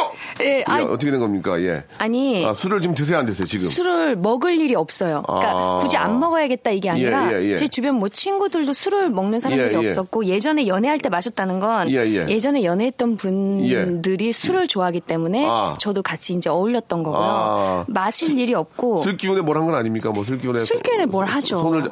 예, 0.42 0.46
예, 0.60 0.64
아니, 0.66 0.84
어떻게 0.86 1.12
된 1.12 1.20
겁니까? 1.20 1.62
예. 1.62 1.84
아니 2.00 2.44
아, 2.44 2.56
술을 2.56 2.82
지금 2.82 2.96
드세요, 2.96 3.20
안 3.20 3.28
드세요, 3.28 3.46
지금? 3.46 3.68
술을 3.70 4.16
먹을 4.16 4.58
일이 4.58 4.74
없어요. 4.74 5.22
그러니까 5.28 5.52
아. 5.52 5.78
굳이 5.80 5.96
안 5.96 6.20
먹어야겠다 6.20 6.72
이게 6.72 6.90
아니라 6.90 7.32
예, 7.34 7.38
예, 7.44 7.50
예. 7.52 7.56
제 7.56 7.68
주변 7.68 7.96
뭐 7.98 8.10
친구들도 8.10 8.74
술을 8.74 9.12
먹는 9.12 9.40
사람들이 9.40 9.76
예, 9.76 9.84
예. 9.84 9.88
없었고 9.90 10.26
예전에 10.26 10.66
연애할 10.66 10.98
때 10.98 11.10
마셨다는 11.10 11.60
건 11.60 11.92
예, 11.92 11.98
예. 12.28 12.40
전에 12.40 12.64
연애했던 12.64 13.18
분들이 13.18 14.34
술을 14.34 14.68
좋아하기 14.68 15.02
때문에 15.02 15.46
아. 15.48 15.76
저도 15.80 16.02
같이 16.02 16.34
이제 16.34 16.50
어울렸던 16.50 17.04
거고요. 17.04 17.22
아. 17.22 17.86
마실 17.88 18.40
일이 18.40 18.56
없고 18.56 19.02
술 19.04 19.18
기운에 19.18 19.42
뭘 19.42 19.58
한 19.58 19.66
건 19.66 19.76
아닙니까? 19.76 20.10
뭐 20.10 20.24
술 20.24 20.40
기운에. 20.40 20.60
술 20.62 20.80
기운에 20.82 21.06
뭘 21.06 21.28
손- 21.28 21.36
하죠. 21.36 21.58
손을. 21.60 21.90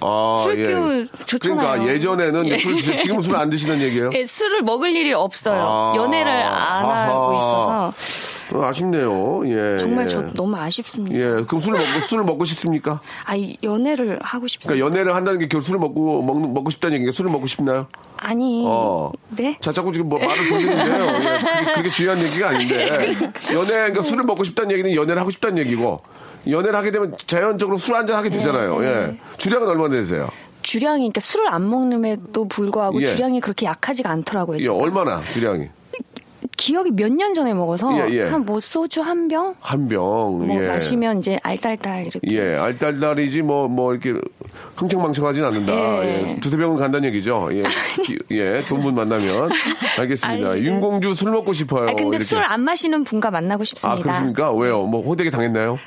아, 0.00 0.40
술 0.42 0.58
예. 0.58 0.66
기운 0.68 1.08
좋잖아요. 1.26 1.58
그러니까 1.60 1.92
예전에는 1.92 2.48
예. 2.48 2.58
술, 2.58 2.98
지금은 2.98 3.22
술안 3.22 3.50
드시는 3.50 3.80
얘기예요? 3.80 4.10
예, 4.14 4.24
술을 4.24 4.62
먹을 4.62 4.94
일이 4.94 5.12
없어요. 5.12 5.60
아. 5.60 5.94
연애를 5.96 6.30
안 6.30 6.84
하고 6.84 7.24
아하. 7.26 7.36
있어서 7.36 7.92
어, 8.54 8.64
아쉽네요. 8.64 9.42
예. 9.46 9.78
정말 9.78 10.04
예. 10.04 10.08
저 10.08 10.22
너무 10.32 10.56
아쉽습니다. 10.56 11.16
예. 11.16 11.44
그럼 11.44 11.60
술을 11.60 11.78
먹고, 11.78 12.00
술을 12.00 12.24
먹고 12.24 12.44
싶습니까? 12.46 13.00
아, 13.24 13.36
이 13.36 13.56
연애를 13.62 14.18
하고 14.22 14.46
싶습니다. 14.48 14.74
그러니까 14.74 14.86
연애를 14.86 15.14
한다는 15.14 15.38
게 15.38 15.48
결국 15.48 15.64
술을 15.66 15.78
먹고, 15.80 16.22
먹는, 16.22 16.54
먹고 16.54 16.70
싶다는 16.70 16.94
얘기인가? 16.94 17.12
술을 17.12 17.30
먹고 17.30 17.46
싶나요? 17.46 17.88
아니, 18.16 18.64
어. 18.66 19.12
네? 19.28 19.58
자, 19.60 19.72
자꾸 19.72 19.92
지금 19.92 20.08
뭐 20.08 20.18
말을 20.18 20.48
돌리는데요. 20.48 21.04
예, 21.04 21.38
그게, 21.38 21.72
그게 21.74 21.90
중요한 21.90 22.20
얘기가 22.22 22.48
아닌데. 22.48 22.88
연애, 23.52 23.68
그러니까 23.68 24.02
술을 24.02 24.24
먹고 24.24 24.44
싶다는 24.44 24.70
얘기는 24.72 24.94
연애를 24.94 25.20
하고 25.20 25.30
싶다는 25.30 25.58
얘기고, 25.58 25.98
연애를 26.46 26.76
하게 26.76 26.90
되면 26.90 27.14
자연적으로 27.26 27.78
술 27.78 27.94
한잔 27.94 28.16
하게 28.16 28.30
되잖아요. 28.30 28.78
네, 28.80 28.86
예. 28.86 29.18
주량은 29.36 29.68
얼마나 29.68 29.90
되세요? 29.90 30.28
주량이 30.62 30.98
그러니까 30.98 31.20
술을 31.20 31.48
안 31.52 31.68
먹는에도 31.68 32.46
불구하고 32.46 33.00
예. 33.02 33.06
주량이 33.06 33.40
그렇게 33.40 33.66
약하지가 33.66 34.10
않더라고요. 34.10 34.56
예, 34.56 34.60
제가. 34.60 34.74
얼마나 34.74 35.20
주량이? 35.22 35.68
기억이 36.58 36.90
몇 36.90 37.08
년 37.12 37.32
전에 37.32 37.54
먹어서 37.54 37.90
예, 38.10 38.12
예. 38.14 38.24
한뭐 38.24 38.60
소주 38.60 39.00
한병뭐한 39.00 39.88
병. 39.88 40.46
예. 40.50 40.66
마시면 40.66 41.20
이제 41.20 41.38
알딸딸 41.42 42.06
이렇게 42.08 42.20
예, 42.30 42.56
알딸딸이지 42.58 43.42
뭐, 43.42 43.66
뭐, 43.68 43.92
이렇게 43.94 44.14
흥청망청하진 44.76 45.42
않는다. 45.44 45.72
예. 46.04 46.30
예, 46.34 46.40
두세 46.40 46.56
병은 46.56 46.76
간다는 46.76 47.08
얘기죠. 47.08 47.48
예, 47.52 47.62
기- 48.04 48.18
예, 48.32 48.60
좋은 48.62 48.82
분 48.82 48.94
만나면. 48.94 49.50
알겠습니다. 49.98 50.48
아니, 50.50 50.60
네. 50.60 50.66
윤공주 50.68 51.14
술 51.14 51.30
먹고 51.32 51.52
싶어요. 51.54 51.88
아 51.88 51.94
근데. 51.94 52.18
술 52.18 52.38
안 52.42 52.60
마시는 52.62 53.04
분과 53.04 53.30
만나고 53.30 53.62
아, 53.62 53.64
싶습니다. 53.64 54.02
그렇습니까? 54.02 54.52
왜요? 54.52 54.82
뭐, 54.82 55.02
호되게 55.02 55.30
당했나요? 55.30 55.78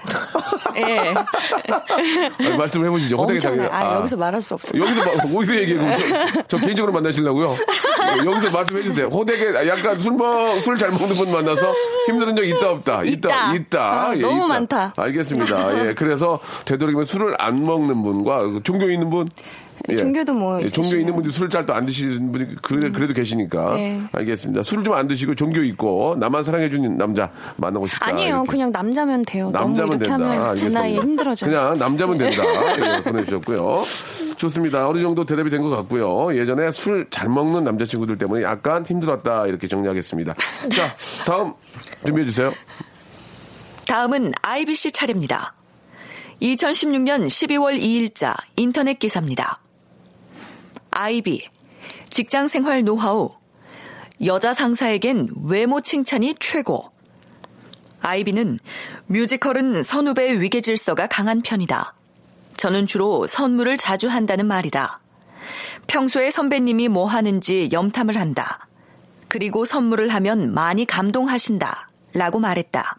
예. 0.78 1.14
아니, 2.48 2.58
말씀을 2.58 2.88
해보시죠. 2.88 3.18
호되게 3.18 3.38
엄청나요. 3.38 3.70
당했 3.70 3.86
아, 3.86 3.96
여기서 3.98 4.18
말할 4.18 4.42
수 4.42 4.54
없어요. 4.56 4.82
여기서, 4.82 5.02
마- 5.06 5.38
어디서 5.40 5.56
얘기해요? 5.56 5.96
저, 5.98 6.44
저 6.48 6.58
개인적으로 6.58 6.94
만나시려고요? 6.94 7.52
예, 7.52 8.26
여기서 8.30 8.52
말씀해 8.58 8.84
주세요. 8.84 9.08
호되게, 9.08 9.68
약간 9.68 10.00
술 10.00 10.14
먹, 10.14 10.60
술 10.62 10.78
잘 10.78 10.90
먹는 10.92 11.16
분 11.16 11.32
만나서 11.32 11.74
힘든 12.08 12.36
적 12.36 12.44
있다, 12.44 12.70
없다? 12.72 13.04
있다. 13.04 13.54
있다. 13.54 14.12
예, 14.18 14.24
아, 14.24 14.28
너무 14.28 14.48
많다. 14.48 14.94
알겠습니다. 14.96 15.88
예, 15.90 15.94
그래서 15.94 16.40
되도록이면 16.66 17.06
술을 17.06 17.36
안 17.40 17.64
먹는 17.66 18.02
분과 18.02 18.62
종교 18.64 18.90
있는 18.90 19.10
분, 19.10 19.28
예. 19.90 19.96
종교도 19.96 20.34
뭐 20.34 20.62
예, 20.62 20.68
종교. 20.68 20.96
있는 20.96 21.14
분들이 21.14 21.32
술을 21.34 21.50
잘 21.50 21.66
또 21.66 21.74
안 21.74 21.86
드시는 21.88 22.32
분이 22.32 22.46
그래, 22.62 22.92
그래도 22.92 23.14
계시니까 23.14 23.74
네. 23.74 24.02
알겠습니다. 24.12 24.62
술을 24.64 24.84
좀 24.84 24.94
안 24.96 25.08
드시고 25.08 25.34
종교 25.36 25.64
있고 25.64 26.16
나만 26.20 26.44
사랑해 26.44 26.70
주는 26.70 26.98
남자 26.98 27.32
만나고 27.58 27.88
싶다. 27.88 28.06
아니에요. 28.08 28.36
이렇게. 28.36 28.52
그냥 28.52 28.72
남자면 28.72 29.24
돼요. 29.24 29.50
남자면 29.52 29.98
된다. 30.00 30.14
하면 30.14 30.56
제 30.56 30.70
나이에 30.70 30.80
알겠습니다. 30.98 31.02
힘들어져요. 31.02 31.50
그냥 31.50 31.80
남자면 31.80 32.18
된다. 32.20 32.44
예, 32.98 33.02
보내주셨고요. 33.04 33.84
좋습니다. 34.42 34.88
어느 34.90 35.00
정도 35.00 35.26
대답이 35.26 35.50
된 35.50 35.62
것 35.62 35.70
같고요. 35.70 36.36
예전에 36.36 36.72
술 36.72 37.08
잘 37.12 37.30
먹는 37.30 37.64
남자친구들 37.64 38.18
때문에 38.18 38.44
약간 38.44 38.86
힘들었다. 38.86 39.46
이렇게 39.48 39.68
정리하겠습니다. 39.68 40.34
자, 40.74 40.96
다음 41.26 41.54
준비해 42.06 42.28
주세요. 42.28 42.54
다음은 43.88 44.32
IBC 44.42 44.92
차례입니다. 44.92 45.54
2016년 46.42 47.26
12월 47.28 47.80
2일자 47.80 48.36
인터넷 48.56 48.98
기사입니다. 48.98 49.60
IB 50.92 51.46
직장 52.10 52.48
생활 52.48 52.84
노하우 52.84 53.30
여자 54.26 54.54
상사에겐 54.54 55.30
외모 55.46 55.82
칭찬이 55.82 56.36
최고. 56.40 56.92
IB는 58.02 58.58
뮤지컬은 59.08 59.84
선후배의 59.84 60.42
위계 60.42 60.62
질서가 60.62 61.08
강한 61.08 61.42
편이다. 61.42 61.94
저는 62.58 62.88
주로 62.88 63.28
선물을 63.28 63.78
자주 63.78 64.08
한다는 64.08 64.46
말이다. 64.46 65.00
평소에 65.88 66.30
선배님이 66.30 66.88
뭐 66.90 67.06
하는지 67.06 67.70
염탐을 67.72 68.18
한다. 68.18 68.68
그리고 69.28 69.66
선물을 69.66 70.10
하면 70.10 70.54
많이 70.54 70.86
감동하신다. 70.86 71.90
라고 72.14 72.40
말했다. 72.40 72.98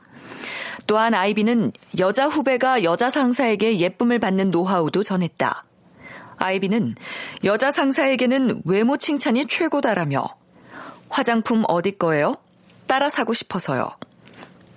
또한 0.87 1.15
아이비는 1.15 1.73
여자 1.99 2.27
후배가 2.27 2.83
여자 2.83 3.11
상사에게 3.11 3.79
예쁨을 3.79 4.19
받는 4.19 4.51
노하우도 4.51 5.03
전했다. 5.03 5.65
아이비는 6.39 6.95
여자 7.45 7.71
상사에게는 7.71 8.63
외모 8.65 8.97
칭찬이 8.97 9.47
최고다라며 9.47 10.25
화장품 11.09 11.65
어디 11.69 11.93
거예요? 11.93 12.37
따라 12.87 13.09
사고 13.11 13.33
싶어서요. 13.33 13.89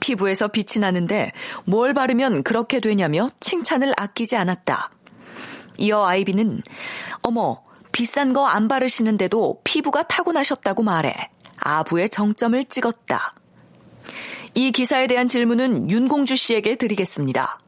피부에서 0.06 0.48
빛이 0.50 0.80
나는데 0.82 1.32
뭘 1.64 1.96
바르면 1.96 2.44
그렇게 2.44 2.80
되냐며 2.80 3.32
칭찬을 3.40 3.92
아끼지 3.98 4.36
않았다. 4.36 4.92
이어 5.78 6.06
아이비는 6.06 6.62
어머 7.24 7.64
비싼 7.92 8.32
거 8.32 8.46
안 8.46 8.68
바르시는데도 8.68 9.62
피부가 9.64 10.04
타고나셨다고 10.04 10.84
말해 10.84 11.30
아부의 11.60 12.10
정점을 12.10 12.66
찍었다. 12.66 13.34
이 14.54 14.72
기사에 14.72 15.08
대한 15.08 15.28
질문은 15.28 15.90
윤공주 15.90 16.36
씨에게 16.36 16.76
드리겠습니다. 16.76 17.60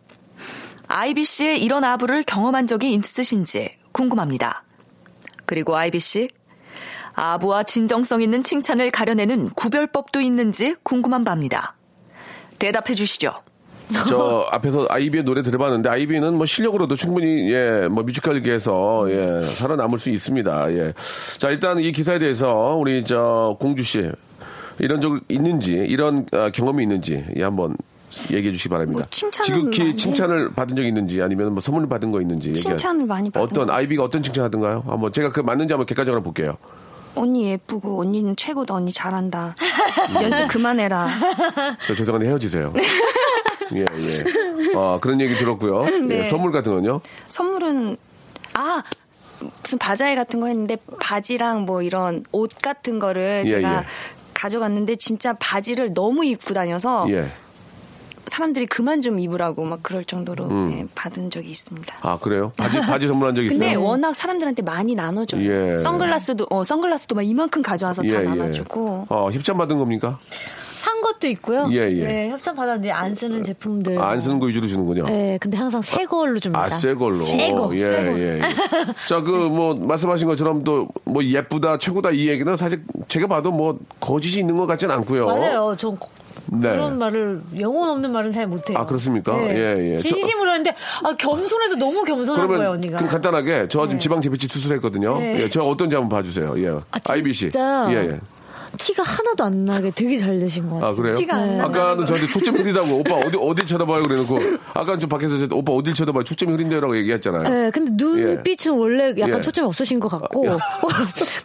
아이비 0.88 1.26
씨의 1.26 1.64
이런 1.64 1.84
아부를 1.84 2.24
경험한 2.24 2.68
적이 2.68 2.94
있으신지 2.94 3.76
궁금합니다. 3.94 4.64
그리고 5.48 5.76
아이비 5.76 6.00
씨, 6.00 6.30
아부와 7.14 7.64
진정성 7.64 8.22
있는 8.22 8.44
칭찬을 8.44 8.92
가려내는 8.92 9.50
구별법도 9.50 10.22
있는지 10.22 10.76
궁금한 10.84 11.24
바입니다. 11.24 11.77
대답해 12.60 12.94
주시죠. 12.94 13.34
저 14.10 14.46
앞에서 14.52 14.86
아이비의 14.90 15.24
노래 15.24 15.42
들어봤는데 15.42 15.88
아이비는 15.90 16.36
뭐 16.36 16.46
실력으로도 16.46 16.96
충분히 16.96 17.52
예 17.54 17.88
뭐 17.90 18.04
뮤지컬계에서 18.04 19.06
예 19.10 19.42
살아남을 19.48 19.98
수 20.00 20.10
있습니다. 20.10 20.74
예. 20.74 20.94
자 21.38 21.50
일단 21.52 21.80
이 21.80 21.92
기사에 21.94 22.20
대해서 22.20 22.76
우리 22.76 23.06
저 23.06 23.56
공주 23.62 23.84
씨 23.84 24.12
이런 24.80 25.00
적 25.00 25.20
있는지 25.30 25.72
이런 25.74 26.26
아, 26.34 26.50
경험이 26.50 26.84
있는지 26.84 27.24
예, 27.38 27.44
한번 27.44 27.78
얘기해 28.32 28.52
주시기 28.52 28.70
바랍니다. 28.70 29.00
뭐 29.00 29.08
칭찬은 29.10 29.46
지극히 29.46 29.80
많이 29.84 29.96
칭찬을 29.96 30.52
받은 30.54 30.76
적이 30.76 30.88
있는지 30.90 31.22
아니면 31.22 31.54
뭐 31.54 31.62
선물을 31.62 31.88
받은 31.88 32.12
거 32.12 32.20
있는지 32.20 32.54
칭찬을 32.54 33.06
많이 33.06 33.30
받은 33.30 33.46
어떤 33.46 33.68
것 33.68 33.74
아이비가 33.74 34.04
어떤 34.04 34.22
칭찬하던가요? 34.22 34.84
한번 34.86 35.14
제가 35.14 35.32
그 35.32 35.40
맞는지 35.40 35.74
한번 35.74 35.86
객관적으로 35.86 36.22
볼게요. 36.22 36.58
언니 37.18 37.50
예쁘고 37.50 38.00
언니는 38.00 38.36
최고다. 38.36 38.74
언니 38.74 38.92
잘한다. 38.92 39.56
연습 40.22 40.48
그만해라. 40.48 41.08
저 41.88 41.96
죄송한데 41.96 42.28
헤어지세요. 42.28 42.74
예 43.76 43.80
예. 43.80 44.76
아 44.76 44.98
그런 45.02 45.20
얘기 45.20 45.36
들었고요. 45.36 45.86
예, 45.88 46.00
네. 46.00 46.24
선물 46.26 46.52
같은 46.52 46.72
건요? 46.72 47.02
선물은 47.28 47.98
아 48.54 48.84
무슨 49.62 49.78
바자회 49.78 50.16
같은 50.16 50.40
거 50.40 50.48
했는데 50.48 50.78
바지랑 51.00 51.66
뭐 51.66 51.82
이런 51.82 52.24
옷 52.32 52.52
같은 52.62 53.00
거를 53.00 53.44
예, 53.46 53.50
제가 53.50 53.80
예. 53.80 53.86
가져갔는데 54.34 54.96
진짜 54.96 55.34
바지를 55.34 55.94
너무 55.94 56.24
입고 56.26 56.54
다녀서 56.54 57.06
예. 57.10 57.30
사람들이 58.28 58.66
그만 58.68 59.02
좀 59.02 59.20
입으라고 59.20 59.64
막 59.66 59.80
그럴 59.82 60.04
정도로 60.06 60.46
음. 60.46 60.72
예, 60.74 60.86
받은 60.96 61.30
적이 61.30 61.50
있습니다. 61.52 61.96
아 62.02 62.18
그래요? 62.18 62.52
바지 62.58 62.80
바지 62.80 63.08
선물한 63.08 63.36
적 63.36 63.44
있어요? 63.44 63.60
근데 63.60 63.76
워낙 63.76 64.16
사람들한테 64.16 64.62
많이 64.62 64.96
나눠줘요. 64.96 65.44
예. 65.44 65.78
선글라스도 65.78 66.48
어 66.50 66.64
선글라스도 66.64 67.16
막 67.16 67.22
이만큼 67.24 67.62
가져와서 67.62 68.04
다 68.04 68.22
나눠주고 68.22 69.08
어, 69.10 69.30
협찬 69.32 69.58
받은 69.58 69.78
겁니까? 69.78 70.18
산 70.76 71.02
것도 71.02 71.28
있고요. 71.28 71.68
예, 71.72 71.92
예. 71.92 72.06
네, 72.06 72.30
협찬 72.30 72.56
받았는데 72.56 72.92
안 72.92 73.14
쓰는 73.14 73.44
제품들. 73.44 74.00
아, 74.00 74.10
안 74.10 74.22
쓰는 74.22 74.40
거 74.40 74.46
위주로 74.46 74.68
주는군요. 74.68 75.06
네, 75.06 75.38
근데 75.42 75.58
항상 75.58 75.82
새 75.82 76.06
걸로 76.06 76.40
줍니다. 76.40 76.64
아, 76.64 76.70
새 76.70 76.94
걸로. 76.94 77.16
새 77.16 77.50
거. 77.50 77.76
예, 77.76 77.84
새 77.84 77.92
거. 78.06 78.20
예, 78.20 78.38
예. 78.38 78.42
자, 79.08 79.22
그, 79.22 79.32
뭐, 79.32 79.74
말씀하신 79.74 80.28
것처럼 80.28 80.64
또, 80.64 80.88
뭐, 81.04 81.24
예쁘다, 81.24 81.80
최고다 81.80 82.12
이 82.12 82.30
얘기는 82.30 82.56
사실 82.56 82.84
제가 83.08 83.28
봐도 83.28 83.52
뭐, 83.52 83.78
거짓이 84.00 84.40
있는 84.40 84.56
것 84.56 84.66
같진 84.68 84.90
않고요. 84.92 85.26
맞아요. 85.26 85.76
전 85.78 85.98
네. 86.52 86.72
그런 86.72 86.98
말을 86.98 87.42
영혼 87.60 87.90
없는 87.90 88.12
말은 88.12 88.32
잘 88.32 88.48
못해요. 88.48 88.78
아, 88.78 88.86
그렇습습니까? 88.86 89.36
네. 89.36 89.56
예, 89.56 89.94
예. 89.94 89.98
저- 89.98 90.08
진심으로 90.10 90.50
했는데 90.52 90.76
아, 91.04 91.14
겸손해도 91.16 91.76
너무 91.78 92.04
겸손한 92.04 92.48
거예요, 92.48 92.48
그러면, 92.48 92.72
언니가. 92.72 92.98
그럼 92.98 93.12
간단하게, 93.12 93.68
저 93.70 93.82
지금 93.86 93.94
네. 93.96 94.00
지방 94.00 94.22
재배치 94.22 94.48
수술했거든요. 94.48 95.18
네. 95.20 95.42
예, 95.44 95.50
저 95.50 95.64
어떤지 95.64 95.96
한번 95.96 96.18
봐주세요. 96.18 96.54
예. 96.64 96.70
아, 96.92 97.00
IBC. 97.10 97.50
진짜? 97.52 97.88
예, 97.92 97.96
예. 98.14 98.20
티가 98.78 99.02
하나도 99.04 99.44
안 99.44 99.66
나게 99.66 99.92
되게 99.92 100.18
잘 100.18 100.40
되신 100.40 100.68
것 100.70 100.76
같아요. 100.76 100.92
아 100.92 100.96
그래요? 100.96 101.16
티가 101.16 101.36
안 101.36 101.58
나요. 101.58 101.66
아까는 101.68 102.06
저한테 102.06 102.28
초점 102.30 102.58
흐리다고 102.58 102.96
오빠 103.00 103.16
어디 103.16 103.38
어디 103.40 103.66
쳐다봐요 103.66 104.04
그래놓고 104.04 104.38
아까는 104.74 105.00
좀 105.00 105.10
밖에서 105.10 105.38
저, 105.48 105.48
오빠 105.56 105.72
어딜 105.74 105.94
쳐다봐요 105.96 106.24
초점이 106.24 106.52
흐린데라고 106.52 106.96
얘기했잖아요. 106.98 107.44
네, 107.50 107.72
근데 107.72 107.92
눈빛은 107.96 108.74
원래 108.74 109.14
약간 109.20 109.40
예. 109.40 109.42
초점이 109.42 109.68
없으신 109.68 110.00
것 110.00 110.10
같고, 110.10 110.46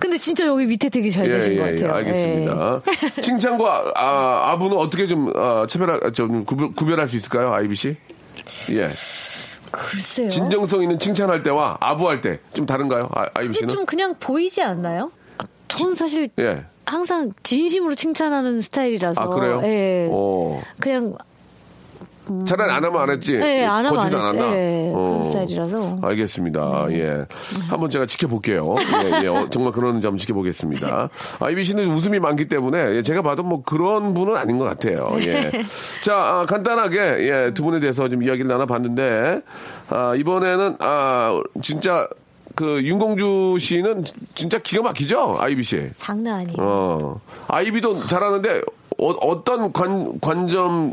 근데 0.01 0.19
진짜 0.19 0.47
여기 0.47 0.67
밑에 0.67 0.89
되게 0.89 1.09
잘 1.11 1.29
되신 1.29 1.57
것 1.59 1.65
같아요. 1.65 1.95
알겠습니다. 1.95 2.83
칭찬과 3.23 3.93
아, 3.97 4.51
아부는 4.53 4.77
어떻게 4.77 5.07
좀 5.07 5.33
아, 5.37 5.67
차별할 5.69 6.13
좀 6.13 6.45
구별, 6.45 6.73
구별할 6.75 7.09
수 7.09 7.17
있을까요, 7.17 7.53
아이비 7.53 7.75
씨? 7.77 7.97
예. 8.71 8.89
글쎄요. 9.71 10.29
진정성 10.29 10.83
있는 10.83 10.99
칭찬할 10.99 11.43
때와 11.43 11.79
아부할 11.81 12.21
때 12.21 12.41
좀 12.53 12.67
다른가요, 12.67 13.09
아, 13.15 13.27
아이비 13.35 13.55
씨는? 13.55 13.69
좀 13.69 13.87
그냥 13.87 14.15
보이지 14.21 14.61
않나요? 14.63 15.11
아, 15.39 15.45
저는 15.69 15.95
사실 15.95 16.29
예. 16.39 16.65
항상 16.85 17.33
진심으로 17.43 17.95
칭찬하는 17.95 18.61
스타일이라서. 18.61 19.21
아 19.21 19.29
그래요? 19.29 19.61
예. 19.65 20.09
어. 20.11 20.61
그냥 20.81 21.15
차라리 22.47 22.71
안 22.71 22.85
하면 22.85 23.01
안 23.01 23.11
했지. 23.11 23.37
네, 23.37 23.65
안 23.65 23.85
하면 23.85 24.01
안 24.01 24.07
했지. 24.07 24.17
않았나? 24.17 24.57
예, 24.57 24.93
어. 24.95 24.99
그런 24.99 25.23
스타일이라서. 25.25 25.99
알겠습니다. 26.03 26.87
예. 26.93 27.27
한번 27.69 27.91
제가 27.91 28.07
지켜볼게요. 28.07 28.77
예, 28.79 29.25
예. 29.25 29.29
어, 29.29 29.49
정말 29.51 29.73
그런 29.73 30.01
점 30.01 30.17
지켜보겠습니다. 30.17 31.09
아이비 31.41 31.65
씨는 31.65 31.89
웃음이 31.89 32.21
많기 32.21 32.49
때문에 32.49 32.97
예, 32.97 33.03
제가 33.03 33.23
봐도 33.23 33.43
뭐 33.43 33.63
그런 33.65 34.15
분은 34.15 34.37
아닌 34.37 34.59
것 34.59 34.65
같아요. 34.65 35.11
예. 35.19 35.51
자, 36.01 36.15
아, 36.15 36.47
간단하게 36.47 36.99
예, 36.99 37.51
두 37.55 37.65
분에 37.65 37.81
대해서 37.81 38.09
좀 38.09 38.23
이야기를 38.23 38.47
나눠봤는데 38.49 39.41
아, 39.91 40.15
이번에는 40.17 40.77
아, 40.79 41.41
진짜 41.61 42.09
그 42.55 42.83
윤공주 42.83 43.57
씨는 43.59 44.05
진짜 44.35 44.59
기가 44.59 44.83
막히죠? 44.83 45.37
아이비 45.41 45.65
씨. 45.65 45.91
장난 45.97 46.41
아니에요. 46.41 46.57
어. 46.59 47.21
아이비도 47.49 47.99
잘하는데 48.07 48.63
어, 48.99 49.45
떤 49.45 49.73
관, 49.73 50.21
관점 50.21 50.93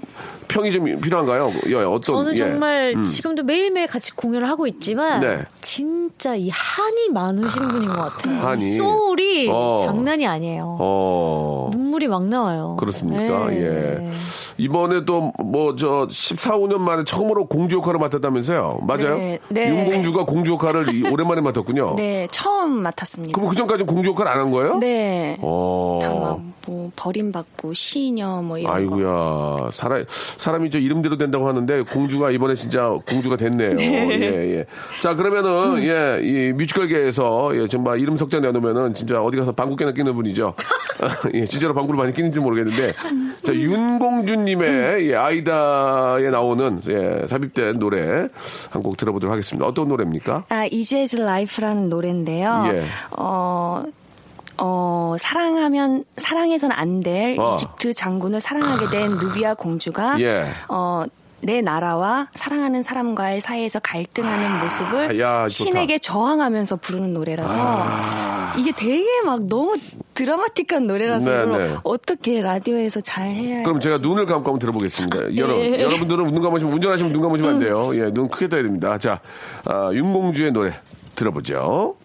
평이 0.49 0.71
좀 0.71 0.83
필요한가요? 0.99 1.51
예, 1.67 1.75
어떤 1.75 2.01
저는 2.01 2.33
예. 2.33 2.35
정말 2.37 2.93
음. 2.97 3.03
지금도 3.03 3.43
매일매일 3.43 3.87
같이 3.87 4.11
공연을 4.11 4.49
하고 4.49 4.67
있지만 4.67 5.21
네. 5.21 5.39
진짜 5.61 6.35
이 6.35 6.49
한이 6.51 7.09
많으신 7.13 7.67
분인 7.69 7.87
것 7.87 7.95
같아요. 7.95 8.39
한이. 8.45 8.75
소울이 8.77 9.47
어. 9.49 9.85
장난이 9.87 10.25
아니에요. 10.27 10.77
어. 10.79 11.69
눈물이 11.71 12.07
막 12.07 12.25
나와요. 12.25 12.75
그렇습니까? 12.79 13.47
네. 13.47 13.61
예. 13.61 14.09
이번에 14.57 15.05
또 15.05 15.31
뭐 15.37 15.75
저 15.77 16.07
14, 16.09 16.55
15년 16.57 16.79
만에 16.79 17.03
처음으로 17.05 17.45
공주 17.45 17.77
역할을 17.77 17.99
맡았다면서요? 17.99 18.79
맞아요? 18.81 19.17
네, 19.17 19.39
네. 19.49 19.69
윤공주가 19.69 20.25
공주 20.25 20.53
역할을 20.53 20.93
이- 20.93 21.07
오랜만에 21.07 21.39
맡았군요. 21.41 21.93
네, 21.97 22.27
처음 22.31 22.71
맡았습니다. 22.81 23.33
그럼 23.35 23.49
그 23.49 23.55
전까지 23.55 23.83
공주 23.85 24.09
역할 24.09 24.27
안 24.27 24.39
한 24.39 24.51
거예요? 24.51 24.77
네. 24.79 25.37
어. 25.41 25.99
다막 26.01 26.41
뭐 26.65 26.91
버림받고 26.95 27.73
시녀 27.73 28.41
뭐 28.41 28.57
이런 28.57 28.71
거. 28.71 28.77
아이고야 28.77 29.69
사람 29.71 30.03
사람이 30.39 30.69
저 30.71 30.79
이름대로 30.79 31.17
된다고 31.17 31.47
하는데 31.47 31.81
공주가 31.83 32.31
이번에 32.31 32.55
진짜 32.55 32.89
공주가 33.07 33.35
됐네요. 33.35 33.77
예 33.79 34.57
예. 34.57 34.65
자 34.99 35.15
그러면은 35.15 35.83
예이 35.83 36.53
뮤지컬계에서 36.53 37.51
예 37.55 37.67
정말 37.67 37.99
이름 37.99 38.17
석자 38.17 38.39
내놓으면은 38.39 38.93
진짜 38.93 39.21
어디 39.21 39.37
가서 39.37 39.51
방구 39.51 39.75
깨나 39.75 39.91
끼는 39.91 40.15
분이죠. 40.15 40.53
예 41.33 41.45
진짜로 41.45 41.73
방구를 41.73 41.97
많이 41.97 42.13
끼는지 42.13 42.39
모르겠는데 42.41 42.91
자 43.43 43.53
윤공주님의 43.53 45.09
예, 45.11 45.15
아이다에 45.15 46.29
나오는 46.29 46.81
예 46.89 47.25
삽입된 47.27 47.79
노래 47.79 48.27
한 48.71 48.79
곡 48.81 48.95
들어보도록 48.95 49.31
하겠습니다. 49.33 49.65
어떤 49.67 49.89
노래입니까? 49.89 50.45
아, 50.47 50.65
Easy 50.65 51.00
As 51.00 51.17
Life라는 51.17 51.89
노래인데요. 51.89 52.63
예. 52.73 52.81
어, 53.11 53.83
어, 54.59 55.15
사랑하면, 55.19 56.03
사랑해선 56.17 56.71
안될 56.71 57.39
어. 57.39 57.55
이집트 57.55 57.93
장군을 57.93 58.41
사랑하게 58.41 58.87
된 58.87 59.11
누비아 59.11 59.53
공주가, 59.53 60.19
예. 60.19 60.45
어, 60.67 61.05
내 61.41 61.61
나라와 61.61 62.27
사랑하는 62.33 62.83
사람과의 62.83 63.39
사이에서 63.39 63.79
갈등하는 63.79 64.59
모습을 64.61 65.19
야. 65.19 65.47
신에게 65.47 65.97
저항하면서 65.97 66.77
부르는 66.77 67.13
노래라서 67.13 67.53
이게 68.57 68.73
되게 68.73 69.05
막 69.23 69.43
너무 69.43 69.77
드라마틱한 70.15 70.85
노래라서 70.87 71.29
네, 71.29 71.43
이걸 71.43 71.67
네. 71.67 71.75
어떻게 71.83 72.41
라디오에서 72.41 72.99
잘 72.99 73.27
해야 73.29 73.63
그럼 73.63 73.79
제가 73.79 73.99
눈을 73.99 74.25
감고 74.25 74.47
한번 74.47 74.59
들어보겠습니다. 74.59 75.37
여러, 75.37 75.55
예. 75.55 75.79
여러분들은 75.79 76.25
눈 76.33 76.43
감으시면, 76.43 76.73
운전하시면 76.73 77.13
눈 77.13 77.21
감으시면 77.21 77.53
안 77.53 77.59
돼요. 77.59 77.89
예, 77.93 78.11
눈 78.11 78.27
크게 78.27 78.49
떠야 78.49 78.63
됩니다. 78.63 78.97
자, 78.97 79.21
아, 79.65 79.91
윤공주의 79.93 80.51
노래 80.51 80.73
들어보죠. 81.15 81.95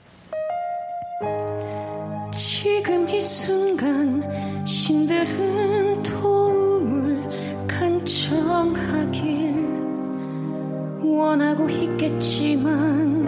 지금 2.36 3.08
이 3.08 3.20
순간 3.20 4.66
신들은 4.66 6.02
도움을 6.02 7.20
간청하길 7.68 9.54
원하고 11.00 11.70
있겠지만 11.70 13.24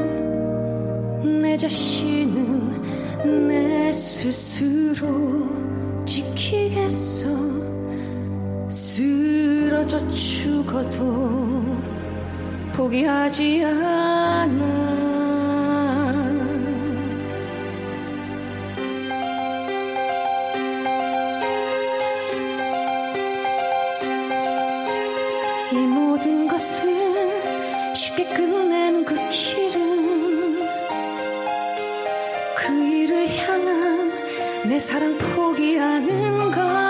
내 1.41 1.57
자신은 1.57 3.47
내 3.49 3.93
스스로 3.93 5.47
지키겠어. 6.05 7.29
쓰러져 8.69 9.99
죽어도 10.09 11.63
포기하지 12.75 13.65
않아 13.65 15.16
이 25.73 25.77
모든 25.79 26.47
것을 26.47 27.95
쉽게 27.95 28.25
끝내는 28.25 29.05
그 29.05 29.17
길은 29.29 30.61
그 32.55 32.73
일을 32.73 33.29
향한 33.39 34.13
내 34.69 34.79
사랑 34.79 35.19
포기하는 35.19 36.51
것 36.53 36.86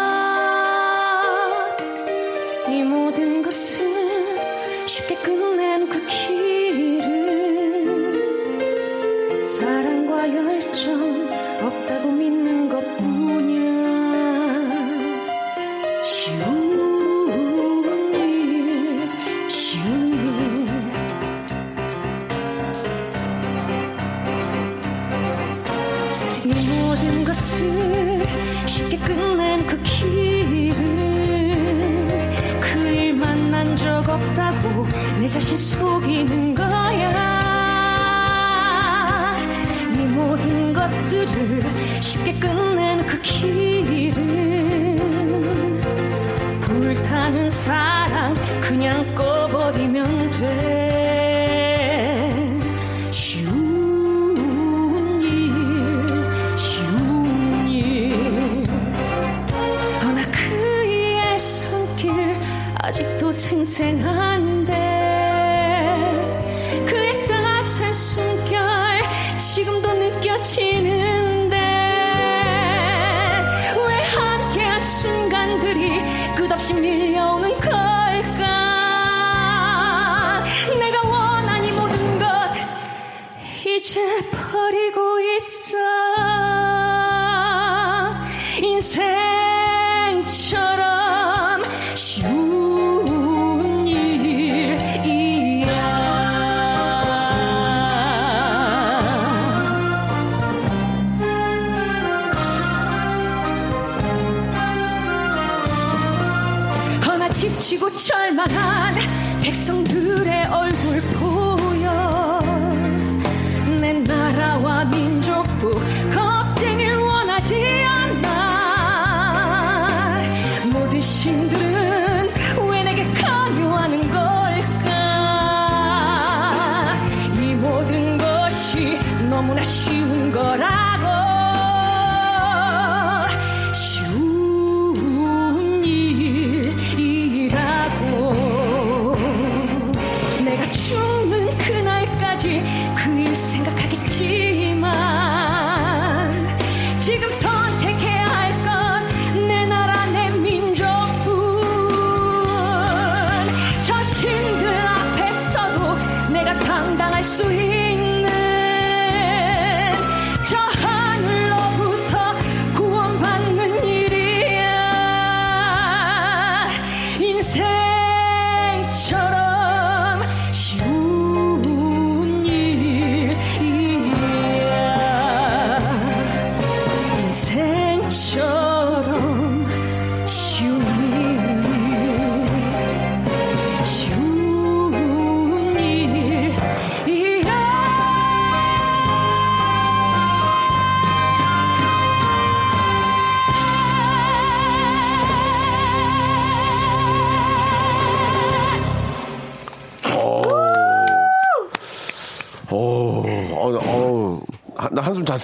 끝없이 76.56 76.72
밀려오는 76.74 77.58
걸 77.60 77.85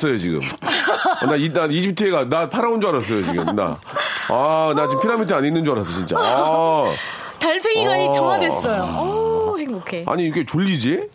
잤어요, 0.02 0.18
지금. 0.18 0.40
어, 1.22 1.26
나, 1.26 1.36
이, 1.36 1.52
나 1.52 1.66
이집트에 1.66 2.10
가, 2.10 2.28
나 2.28 2.48
팔아온 2.48 2.80
줄 2.80 2.90
알았어요, 2.90 3.24
지금. 3.24 3.54
나. 3.54 3.78
아, 4.28 4.72
나 4.74 4.88
지금 4.88 5.00
피라미드 5.00 5.32
안에 5.32 5.46
있는 5.46 5.64
줄 5.64 5.74
알았어, 5.74 5.90
진짜. 5.90 6.16
아, 6.18 6.84
달팽이가 7.38 7.92
어. 7.92 8.10
정화됐어요. 8.10 8.82
오, 9.00 9.58
행복해. 9.58 10.01
아니, 10.06 10.26
이게 10.26 10.44
졸리지? 10.44 11.08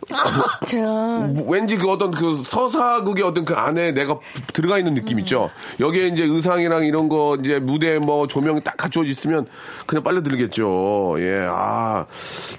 제가 0.66 0.86
뭐, 1.34 1.50
왠지 1.50 1.76
그 1.76 1.90
어떤 1.90 2.10
그 2.10 2.34
서사극의 2.34 3.24
어떤 3.24 3.44
그 3.44 3.54
안에 3.54 3.92
내가 3.92 4.18
들어가 4.52 4.78
있는 4.78 4.94
느낌 4.94 5.18
있죠. 5.20 5.50
여기에 5.80 6.08
이제 6.08 6.24
의상이랑 6.24 6.84
이런 6.86 7.08
거 7.08 7.36
이제 7.42 7.58
무대 7.58 7.98
뭐 7.98 8.26
조명이 8.26 8.62
딱 8.64 8.76
갖춰져 8.76 9.10
있으면 9.10 9.46
그냥 9.86 10.02
빨려 10.02 10.22
들겠죠. 10.22 11.16
예, 11.18 11.46
아 11.48 12.06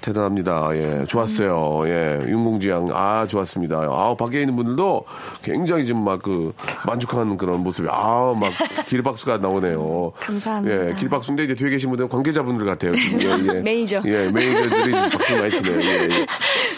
대단합니다. 0.00 0.70
예, 0.74 1.04
좋았어요. 1.04 1.82
예, 1.86 2.20
윤공지 2.28 2.70
양, 2.70 2.86
아 2.92 3.26
좋았습니다. 3.26 3.78
아 3.78 4.14
밖에 4.18 4.40
있는 4.40 4.54
분들도 4.56 5.04
굉장히 5.42 5.84
지금 5.84 6.04
막 6.04 6.20
그 6.22 6.52
만족하는 6.86 7.36
그런 7.36 7.60
모습이 7.62 7.88
아막 7.90 8.52
기립박수가 8.86 9.38
나오네요. 9.38 10.12
감사합니다. 10.20 10.88
예, 10.90 10.94
기립박수인데 10.94 11.44
이제 11.44 11.54
뒤에 11.54 11.70
계신 11.70 11.88
분들은 11.90 12.08
관계자분들 12.08 12.66
같아요. 12.66 12.92
예, 12.92 13.54
예. 13.54 13.60
매니저. 13.60 14.02
예, 14.06 14.30
매니저들이 14.30 14.92
박수 14.92 15.36
많이 15.36 15.50
치네요. 15.50 15.80
예, 15.80 16.08
예. 16.10 16.19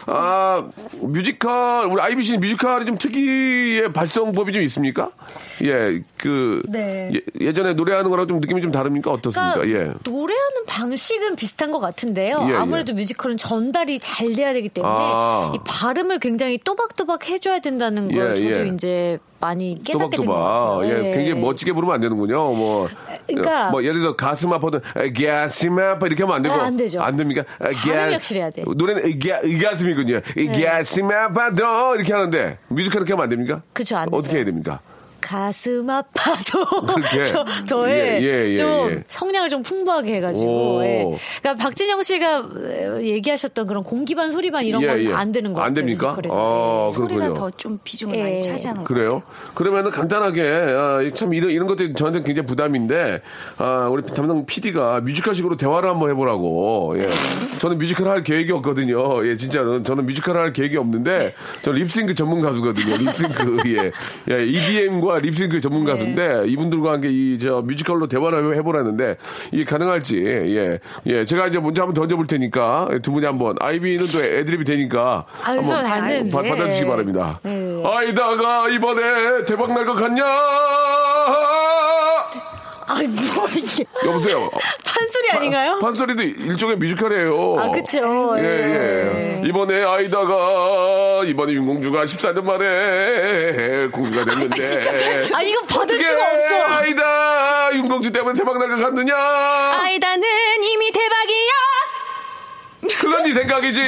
아, 0.07 0.69
뮤지컬, 1.01 1.87
우리 1.87 2.01
아이비 2.01 2.23
씨는 2.23 2.41
뮤지컬이 2.41 2.87
좀 2.87 2.99
특이의 2.99 3.93
발성법이 3.93 4.53
좀 4.53 4.63
있습니까? 4.63 5.11
예, 5.63 6.03
그, 6.19 6.63
네. 6.69 7.13
예, 7.41 7.53
전에 7.53 7.75
노래하는 7.75 8.11
거랑 8.11 8.27
좀 8.27 8.41
느낌이 8.41 8.63
좀 8.63 8.73
다릅니까? 8.73 9.11
어떻습니까? 9.11 9.55
그러니까 9.55 9.79
예. 9.79 9.93
노래하는 10.05 10.67
방식은 10.67 11.37
비슷한 11.37 11.71
것 11.71 11.79
같은데요. 11.79 12.45
예, 12.47 12.53
예. 12.53 12.57
아무래도 12.57 12.95
뮤지컬은 12.95 13.37
전달이 13.39 14.01
잘 14.01 14.33
돼야 14.35 14.53
되기 14.53 14.69
때문에 14.69 14.95
아. 14.97 15.53
이 15.55 15.59
발음을 15.65 16.19
굉장히 16.19 16.59
또박또박 16.59 17.29
해줘야 17.29 17.61
된다는 17.61 18.13
걸 18.13 18.33
예, 18.33 18.37
저도 18.37 18.67
예. 18.67 18.69
이제 18.75 19.19
많이 19.43 19.77
깨닫게 19.83 20.17
된것 20.17 20.27
또박또박. 20.27 20.79
같아요. 20.79 20.89
예, 20.89 21.11
굉장히 21.11 21.35
멋지게 21.41 21.73
부르면 21.73 21.95
안 21.97 22.01
되는군요. 22.01 22.37
뭐. 22.55 22.89
그러니까- 23.27 23.71
뭐, 23.71 23.83
예를 23.83 24.01
들어 24.01 24.15
가슴 24.17 24.53
아파도, 24.53 24.81
에, 24.97 25.13
가슴 25.13 25.79
아파 25.81 26.07
이렇게 26.07 26.23
하면 26.23 26.37
안 26.37 26.43
되고. 26.43 26.55
아, 26.55 26.63
안 26.67 26.77
되죠. 26.77 27.01
안 27.03 27.17
됩니까? 27.17 27.43
가- 27.59 28.13
확실해야 28.13 28.51
돼. 28.51 28.63
네. 28.63 28.73
노래는 28.75 29.09
이 29.11 29.19
가- 29.19 29.41
가슴이군요. 29.69 30.21
이 30.37 30.47
가슴 30.63 31.11
아파도 31.11 31.97
이렇게 31.97 32.13
하는데, 32.13 32.59
뮤지컬 32.69 33.01
이렇게 33.01 33.13
하면 33.15 33.25
안 33.25 33.31
됩니까? 33.31 33.63
안 33.97 34.09
어떻게. 34.13 34.37
해야 34.37 34.45
됩니까? 34.45 34.79
가슴 35.23 35.89
아파도? 35.89 36.65
더, 37.33 37.45
더해 37.67 38.21
예, 38.21 38.23
예, 38.23 38.51
예, 38.51 38.57
좀 38.57 38.91
예. 38.91 39.05
성량을 39.07 39.49
좀 39.49 39.63
풍부하게 39.63 40.17
해가지고 40.17 40.77
오. 40.77 40.83
예. 40.85 41.07
그러니까 41.41 41.63
박진영 41.63 42.03
씨가 42.03 42.49
얘기하셨던 43.03 43.67
그런 43.67 43.85
공기반 43.85 44.33
소리반 44.33 44.65
이런 44.65 44.83
예, 44.83 44.87
건 44.87 45.05
예. 45.05 45.13
안 45.13 45.33
되는 45.33 45.53
거 45.53 45.61
같아요 45.61 45.69
안 45.69 45.75
됩니까? 45.75 46.17
아, 46.31 46.91
소리가 46.93 47.21
그렇군요. 47.21 47.35
더좀 47.35 47.79
비중을 47.83 48.17
예. 48.17 48.23
많이 48.23 48.43
차지하는 48.43 48.83
것 48.83 48.89
그래요? 48.89 49.23
그러면은 49.55 49.91
간단하게 49.91 50.43
아, 50.43 51.01
참 51.15 51.33
이런 51.33 51.51
이런 51.51 51.67
것들이 51.67 51.95
저한테 51.95 52.23
굉장히 52.23 52.47
부담인데 52.47 53.23
아, 53.59 53.89
우리 53.91 54.03
담당 54.03 54.45
PD가 54.45 55.01
뮤지컬식으로 55.01 55.57
대화를 55.57 55.89
한번 55.89 56.11
해보라고. 56.11 56.95
예. 56.97 57.09
저는 57.59 57.79
뮤지컬 57.79 58.09
할 58.09 58.23
계획이 58.23 58.51
없거든요. 58.53 59.27
예, 59.27 59.37
진짜 59.37 59.61
저는 59.61 60.07
뮤지컬 60.07 60.37
할 60.37 60.53
계획이 60.53 60.77
없는데 60.77 61.35
저는 61.63 61.79
립싱크 61.81 62.15
전문 62.15 62.41
가수거든요. 62.41 62.97
립싱크 62.97 63.63
예, 63.71 63.93
예 64.31 64.45
EDM과 64.45 65.12
립싱크 65.19 65.61
전문 65.61 65.85
가수인데 65.85 66.45
이분들과 66.47 66.93
함께 66.93 67.09
이 67.11 67.39
저 67.39 67.63
뮤지컬로 67.63 68.07
대화를 68.09 68.57
해보라는데 68.57 69.17
이게 69.53 69.65
가능할지 69.65 70.23
예, 70.25 70.79
예, 71.07 71.25
제가 71.25 71.47
이제 71.49 71.59
먼저 71.59 71.83
한번 71.83 71.95
던져볼 71.95 72.27
테니까 72.27 72.89
두 73.03 73.11
분이 73.13 73.25
한번 73.27 73.57
아이비는 73.61 74.07
또 74.13 74.23
애드립이 74.23 74.65
되니까 74.65 75.25
아유, 75.43 75.61
한번. 75.61 76.29
받- 76.31 76.49
받아주시기 76.49 76.87
바랍니다. 76.87 77.41
네. 77.43 77.83
아이다가 77.85 78.69
이번에 78.69 79.45
대박 79.47 79.73
날 79.73 79.85
것 79.85 79.95
같냐? 79.95 80.23
아이 82.95 83.07
뭐 83.09 83.47
이게 83.57 83.85
여보세요. 84.05 84.51
판소리 84.85 85.31
아닌가요? 85.31 85.79
판소리도 85.81 86.23
일종의 86.23 86.77
뮤지컬이에요. 86.77 87.57
아, 87.59 87.71
그쵸. 87.71 88.37
예, 88.39 88.43
예. 88.45 89.41
예. 89.43 89.49
이번에 89.49 89.83
아이다가 89.85 91.23
이번에 91.27 91.53
윤공주가 91.53 92.05
14년 92.05 92.45
만에 92.45 93.89
공주가 93.89 94.25
됐는데. 94.25 95.33
아 95.35 95.43
이거 95.43 95.61
받을 95.63 95.99
수가 95.99 96.33
없어. 96.33 96.75
아이다 96.75 97.71
윤공주 97.75 98.13
때문에 98.13 98.37
대박 98.37 98.59
날것 98.59 98.81
같느냐? 98.81 99.15
아이다는 99.17 100.25
이미 100.63 100.91
대박이야. 100.93 101.53
그건 103.01 103.23
네 103.23 103.33
생각이지. 103.33 103.81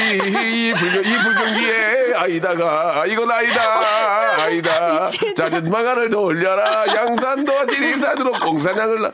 이 0.00 0.72
불경, 0.72 1.04
이 1.04 1.16
불경기에 1.22 2.12
아이다가, 2.16 3.04
이건 3.06 3.30
아이다, 3.30 4.42
아이다. 4.42 5.06
잦은 5.36 5.70
망아를 5.70 6.08
더 6.10 6.20
올려라. 6.20 6.84
양산도 6.86 7.66
지리산으로 7.66 8.32
나. 9.00 9.12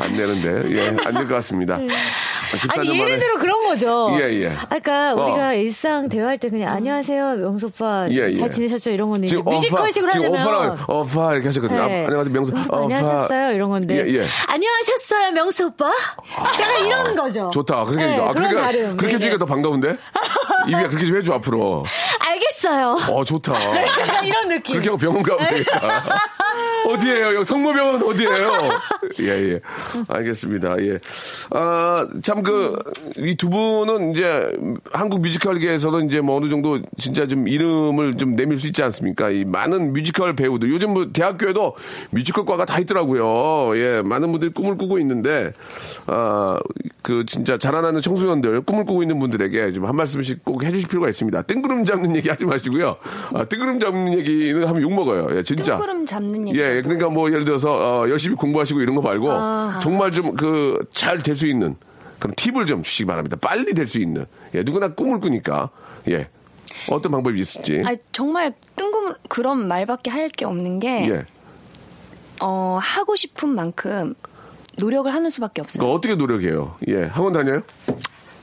안 0.00 0.16
되는데, 0.16 0.76
예, 0.76 0.88
안 0.88 1.14
될 1.14 1.24
것 1.24 1.34
같습니다. 1.36 1.76
14년 1.78 2.78
아니 2.78 2.88
만에. 2.90 3.00
예를 3.00 3.18
들어 3.18 3.38
그런 3.38 3.64
거죠. 3.64 4.10
예, 4.20 4.30
예. 4.42 4.52
그러니까 4.68 5.14
어. 5.14 5.24
우리가 5.24 5.54
일상 5.54 6.08
대화할 6.08 6.38
때 6.38 6.48
그냥 6.50 6.72
안녕하세요 6.72 7.36
명수 7.36 7.66
오빠 7.66 8.06
예, 8.10 8.28
예. 8.30 8.34
잘 8.34 8.50
지내셨죠 8.50 8.90
이런 8.90 9.08
건데 9.10 9.26
지금 9.26 9.42
뮤지컬식으로 9.44 10.12
지금 10.12 10.34
하려면 10.36 10.70
오빠랑, 10.70 10.84
오빠 10.88 11.32
이렇게 11.32 11.48
하셨거든요. 11.48 11.86
네. 11.86 12.02
아, 12.02 12.06
안녕하세요, 12.06 12.32
명수. 12.32 12.52
명수 12.52 12.68
오빠 12.68 12.76
오빠. 12.78 12.84
안녕하셨어요 12.94 13.52
이런 13.54 13.70
건데 13.70 13.96
예, 14.06 14.14
예. 14.20 14.24
안녕하셨어요 14.48 15.32
명수 15.32 15.66
오빠 15.66 15.92
약간 16.38 16.84
이런 16.84 17.16
거죠. 17.16 17.50
좋다. 17.52 17.84
그렇게, 17.84 18.04
네, 18.06 18.18
아, 18.20 18.32
그런 18.32 18.50
그러니까. 18.50 18.70
그렇게 18.70 19.06
네, 19.06 19.14
해주니까 19.14 19.32
네. 19.34 19.38
더 19.38 19.46
반가운데? 19.46 19.96
啊 20.12 20.20
哈 20.20 20.53
입이야, 20.66 20.88
그렇게 20.88 21.06
좀 21.06 21.16
해줘, 21.16 21.32
앞으로. 21.34 21.84
알겠어요. 22.18 22.98
어, 23.12 23.24
좋다. 23.24 23.54
이런 24.24 24.48
느낌. 24.48 24.74
그렇게 24.74 24.88
하고 24.88 24.98
병원 24.98 25.22
가면 25.22 25.46
되겠다. 25.48 26.02
어디에요? 26.86 27.34
여기 27.34 27.44
성모병원 27.46 28.02
어디에요? 28.02 28.30
예, 29.20 29.52
예. 29.52 29.60
알겠습니다. 30.08 30.76
예. 30.80 30.98
아, 31.50 32.06
참 32.22 32.42
그, 32.42 32.76
이 33.18 33.34
두 33.36 33.50
분은 33.50 34.12
이제 34.12 34.52
한국 34.92 35.20
뮤지컬계에서는 35.20 36.06
이제 36.06 36.20
뭐 36.20 36.36
어느 36.36 36.48
정도 36.48 36.80
진짜 36.98 37.26
좀 37.26 37.48
이름을 37.48 38.16
좀 38.16 38.36
내밀 38.36 38.58
수 38.58 38.66
있지 38.68 38.82
않습니까? 38.82 39.30
이 39.30 39.44
많은 39.44 39.92
뮤지컬 39.92 40.34
배우들, 40.36 40.70
요즘 40.70 40.94
뭐 40.94 41.08
대학교에도 41.12 41.74
뮤지컬과가 42.10 42.64
다 42.64 42.78
있더라고요. 42.78 43.76
예, 43.78 44.02
많은 44.02 44.30
분들이 44.30 44.50
꿈을 44.52 44.76
꾸고 44.78 44.98
있는데, 44.98 45.52
아, 46.06 46.58
그 47.02 47.24
진짜 47.26 47.58
자라나는 47.58 48.00
청소년들, 48.00 48.62
꿈을 48.62 48.84
꾸고 48.84 49.02
있는 49.02 49.18
분들에게 49.18 49.72
좀 49.72 49.84
한 49.84 49.96
말씀씩 49.96 50.44
꼭 50.44 50.53
해주실 50.62 50.88
필요가 50.88 51.08
있습니다. 51.08 51.42
뜬구름 51.42 51.84
잡는 51.84 52.14
얘기 52.16 52.28
하지 52.28 52.44
마시고요. 52.44 52.96
아, 53.34 53.44
뜬구름 53.44 53.80
잡는 53.80 54.18
얘기는 54.18 54.66
하면 54.66 54.82
욕먹어요. 54.82 55.36
예, 55.38 55.42
진짜. 55.42 55.74
뜬구름 55.76 56.06
잡는 56.06 56.48
얘기. 56.48 56.60
예, 56.60 56.82
그러니까 56.82 57.08
뭐 57.08 57.30
예를 57.30 57.44
들어서 57.44 57.74
어, 58.02 58.08
열심히 58.08 58.36
공부하시고 58.36 58.80
이런 58.80 58.94
거 58.94 59.02
말고 59.02 59.30
아. 59.32 59.80
정말 59.82 60.12
좀 60.12 60.34
그 60.36 60.84
잘 60.92 61.22
될 61.22 61.34
수 61.34 61.46
있는 61.46 61.76
그런 62.18 62.34
팁을 62.34 62.66
좀 62.66 62.82
주시기 62.82 63.06
바랍니다. 63.06 63.36
빨리 63.40 63.72
될 63.74 63.86
수 63.86 63.98
있는. 63.98 64.26
예, 64.54 64.62
누구나 64.62 64.88
꿈을 64.88 65.20
꾸니까. 65.20 65.70
예. 66.08 66.28
어떤 66.90 67.12
방법이 67.12 67.38
있을지. 67.40 67.82
아 67.86 67.94
정말 68.12 68.52
뜬금 68.76 69.14
그런 69.28 69.68
말밖에 69.68 70.10
할 70.10 70.28
게 70.28 70.44
없는 70.44 70.80
게 70.80 71.08
예. 71.10 71.24
어, 72.42 72.78
하고 72.82 73.14
싶은 73.16 73.48
만큼 73.50 74.14
노력을 74.76 75.12
하는 75.12 75.30
수밖에 75.30 75.60
없어요. 75.60 75.86
그 75.86 75.92
어떻게 75.92 76.14
노력해요? 76.16 76.74
예. 76.88 77.04
학원 77.04 77.32
다녀요? 77.32 77.62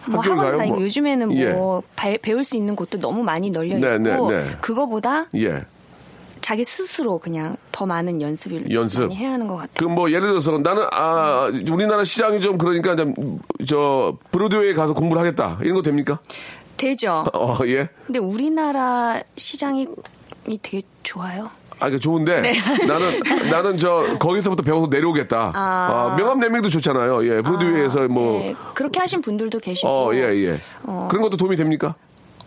뭐 0.08 0.20
학원 0.22 0.38
가요? 0.38 0.58
다니고 0.58 0.76
뭐. 0.78 0.84
요즘에는 0.86 1.38
예. 1.38 1.54
뭐 1.54 1.84
바- 1.96 2.16
배울 2.22 2.44
수 2.44 2.58
있는 2.58 2.76
곳도 2.76 3.00
너무 3.00 3.24
많이 3.24 3.50
널려 3.52 3.78
있고 3.78 3.88
네, 3.88 3.98
네, 3.98 4.18
네. 4.18 4.58
그거보다 4.62 5.26
예. 5.36 5.64
자기 6.42 6.64
스스로 6.64 7.20
그냥 7.20 7.56
더 7.72 7.86
많은 7.86 8.20
연습을 8.22 8.72
연습. 8.74 9.02
많이 9.02 9.16
해야 9.16 9.32
하는 9.34 9.48
것 9.48 9.58
같아요. 9.58 9.70
그 9.76 9.86
뭐 9.86 10.10
예를 10.12 10.28
들어서 10.30 10.58
나는 10.58 10.84
아 10.92 11.52
우리나라 11.72 12.04
시장이 12.04 12.40
좀 12.42 12.58
그러니까 12.58 12.96
좀저 12.96 14.18
브로드웨이 14.32 14.74
가서 14.74 14.94
공부를 14.94 15.20
하겠다 15.22 15.60
이런 15.62 15.76
거 15.76 15.82
됩니까? 15.84 16.20
되죠. 16.78 17.26
어 17.34 17.60
예. 17.68 17.90
근데 18.08 18.18
우리나라 18.20 19.22
시장이 19.38 19.88
이 20.48 20.58
되게 20.62 20.82
좋아요. 21.04 21.52
아, 21.82 21.90
그 21.90 22.00
좋은데 22.00 22.42
네. 22.42 22.54
나는 22.88 23.50
나는 23.50 23.78
저 23.78 24.18
거기서부터 24.20 24.62
배워서 24.64 24.88
내려오겠다. 24.88 25.52
아. 25.56 26.12
아, 26.12 26.16
명함 26.16 26.40
내밀도 26.40 26.70
좋잖아요. 26.70 27.26
예, 27.26 27.42
브로드웨이에서 27.42 28.08
뭐 28.08 28.40
네, 28.40 28.56
그렇게 28.76 29.00
하신 29.00 29.22
분들도 29.22 29.60
계시고 29.60 29.88
어, 29.88 30.14
예, 30.14 30.20
예. 30.46 30.58
어. 30.84 31.08
그런 31.10 31.24
것도 31.24 31.38
도움이 31.38 31.56
됩니까? 31.56 31.96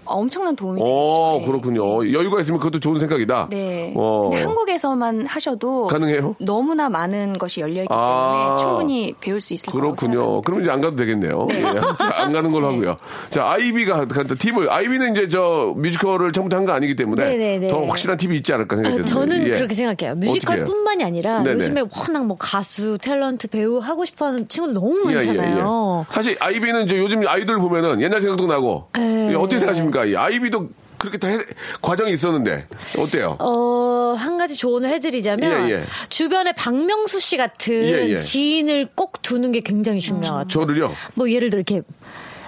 엄청난 0.07 0.55
도움이 0.57 0.81
어, 0.83 0.85
되죠. 0.85 1.39
네. 1.41 1.47
그렇군요. 1.47 2.13
여유가 2.13 2.41
있으면 2.41 2.59
그것도 2.61 2.81
좋은 2.81 2.99
생각이다. 2.99 3.49
네. 3.51 3.93
어. 3.97 4.29
근데 4.31 4.45
한국에서만 4.45 5.27
하셔도 5.27 5.87
가능해요? 5.87 6.37
너무나 6.39 6.89
많은 6.89 7.39
것이 7.39 7.61
열려 7.61 7.83
있기 7.83 7.89
아. 7.91 8.57
때문에 8.57 8.63
충분히 8.63 9.15
배울 9.21 9.41
수 9.41 9.55
있을 9.55 9.73
거라고 9.73 9.95
그렇군요. 9.95 10.43
그럼 10.43 10.61
이제 10.61 10.71
안 10.71 10.81
가도 10.81 10.97
되겠네요. 10.97 11.47
네. 11.49 11.61
예. 11.61 11.63
자, 11.99 12.13
안 12.17 12.33
가는 12.33 12.51
걸로 12.53 12.67
하고요. 12.73 12.97
자, 13.31 13.45
아이비가 13.51 14.07
간다 14.07 14.35
팁을 14.35 14.71
아이비는 14.71 15.13
이제 15.13 15.29
저 15.29 15.73
뮤지컬을 15.77 16.33
처음부터 16.33 16.57
한 16.57 16.65
거 16.65 16.73
아니기 16.73 16.97
때문에 16.97 17.23
네네네. 17.25 17.69
더 17.69 17.85
확실한 17.85 18.17
팁이 18.17 18.37
있지 18.39 18.53
않을까 18.55 18.77
생각이 18.77 18.95
아, 18.95 19.05
드는데. 19.05 19.13
저는 19.13 19.47
예. 19.49 19.51
그렇게 19.59 19.75
생각해요. 19.75 20.15
뮤지컬뿐만이 20.17 21.05
아니라 21.05 21.43
네네. 21.43 21.57
요즘에 21.57 21.83
워낙 21.83 22.25
뭐 22.25 22.37
가수, 22.39 22.97
탤런트, 22.99 23.51
배우 23.51 23.79
하고 23.79 24.05
싶어하는 24.07 24.49
친구들 24.49 24.73
너무 24.75 25.03
예, 25.09 25.11
예, 25.11 25.15
많잖아요. 25.17 26.07
예. 26.09 26.13
사실 26.13 26.37
아이비는 26.41 26.87
저 26.87 26.97
요즘 26.97 27.27
아이돌 27.27 27.59
보면은 27.61 28.01
옛날 28.01 28.21
생각도 28.23 28.47
나고 28.47 28.87
예. 28.99 29.31
예, 29.31 29.35
어떻게 29.35 29.59
생각하십니까? 29.59 29.94
이 30.05 30.17
아이비도 30.17 30.71
그렇게 30.99 31.19
다 31.19 31.29
해- 31.29 31.39
과정이 31.83 32.13
있었는데 32.15 32.67
어때요? 32.99 33.37
어, 33.39 34.15
한 34.19 34.39
가지 34.39 34.57
조언을 34.57 34.89
해드리자면, 34.91 35.69
예, 35.69 35.75
예. 35.75 35.83
주변에 36.09 36.53
박명수 36.53 37.21
씨 37.21 37.37
같은 37.37 37.75
예, 37.75 38.09
예. 38.11 38.19
지인을 38.19 38.89
꼭 38.95 39.21
두는 39.23 39.53
게 39.53 39.61
굉장히 39.61 40.01
중요하죠. 40.01 40.49
저를요? 40.49 40.93
뭐 41.15 41.31
예를 41.31 41.51
들어 41.51 41.59
이렇게 41.61 41.83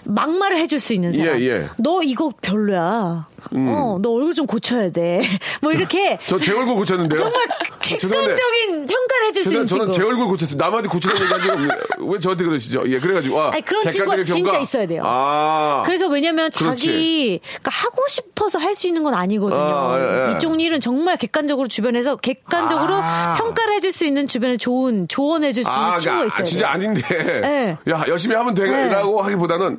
막말을 0.04 0.56
해줄 0.58 0.80
수 0.80 0.94
있는 0.94 1.12
사람. 1.12 1.38
예, 1.40 1.44
예. 1.46 1.68
너 1.78 2.02
이거 2.02 2.32
별로야. 2.40 3.28
음. 3.54 3.68
어, 3.68 3.98
너 4.00 4.10
얼굴 4.10 4.34
좀 4.34 4.46
고쳐야 4.46 4.90
돼. 4.90 5.20
뭐 5.62 5.72
이렇게 5.72 6.18
저 6.26 6.38
제 6.38 6.52
얼굴 6.52 6.74
고쳤는데요. 6.76 7.16
정말 7.18 7.40
죄송한데 7.82 8.34
객관적인 8.34 8.86
평가를 8.86 9.26
해줄 9.28 9.42
수 9.44 9.52
있는 9.52 9.66
저는, 9.66 9.90
친구. 9.90 9.96
제 9.96 10.02
얼굴 10.02 10.26
고쳤어요. 10.26 10.56
남한테 10.58 10.88
고치라는 10.88 11.22
얘기 11.22 11.30
가지고 11.30 12.10
왜 12.12 12.18
저한테 12.18 12.44
그러시죠? 12.44 12.82
예, 12.86 12.98
그래가지고 12.98 13.40
아, 13.40 13.50
아니, 13.52 13.62
그런 13.62 13.82
친구가 13.90 14.16
진짜 14.22 14.34
평가? 14.50 14.58
있어야 14.60 14.86
돼요. 14.86 15.02
아, 15.04 15.82
그래서 15.84 16.08
왜냐면. 16.08 16.50
자기 16.50 17.40
그러니까 17.42 17.70
하고 17.70 18.02
싶어서 18.08 18.58
할 18.58 18.74
수 18.76 18.86
있는 18.88 19.02
건 19.02 19.14
아니거든요. 19.14 19.58
아, 19.60 19.98
예, 19.98 20.28
예. 20.32 20.36
이쪽 20.36 20.60
일은 20.60 20.80
정말 20.80 21.16
객관적으로 21.16 21.66
주변에서 21.68 22.16
객관적으로 22.16 22.94
아. 22.94 23.34
평가를 23.38 23.74
해줄 23.74 23.90
수 23.92 24.04
있는 24.04 24.28
주변에 24.28 24.56
좋은 24.58 25.08
조언해 25.08 25.52
줄 25.52 25.64
수 25.64 25.70
있는 25.70 25.82
아, 25.82 25.96
친구가 25.96 26.22
아, 26.22 26.26
있어요. 26.26 26.44
진짜 26.44 26.70
아닌데. 26.70 27.00
네. 27.08 27.78
야, 27.90 28.04
열심히 28.08 28.34
하면 28.36 28.54
되라고 28.54 29.22
하기보다는 29.22 29.78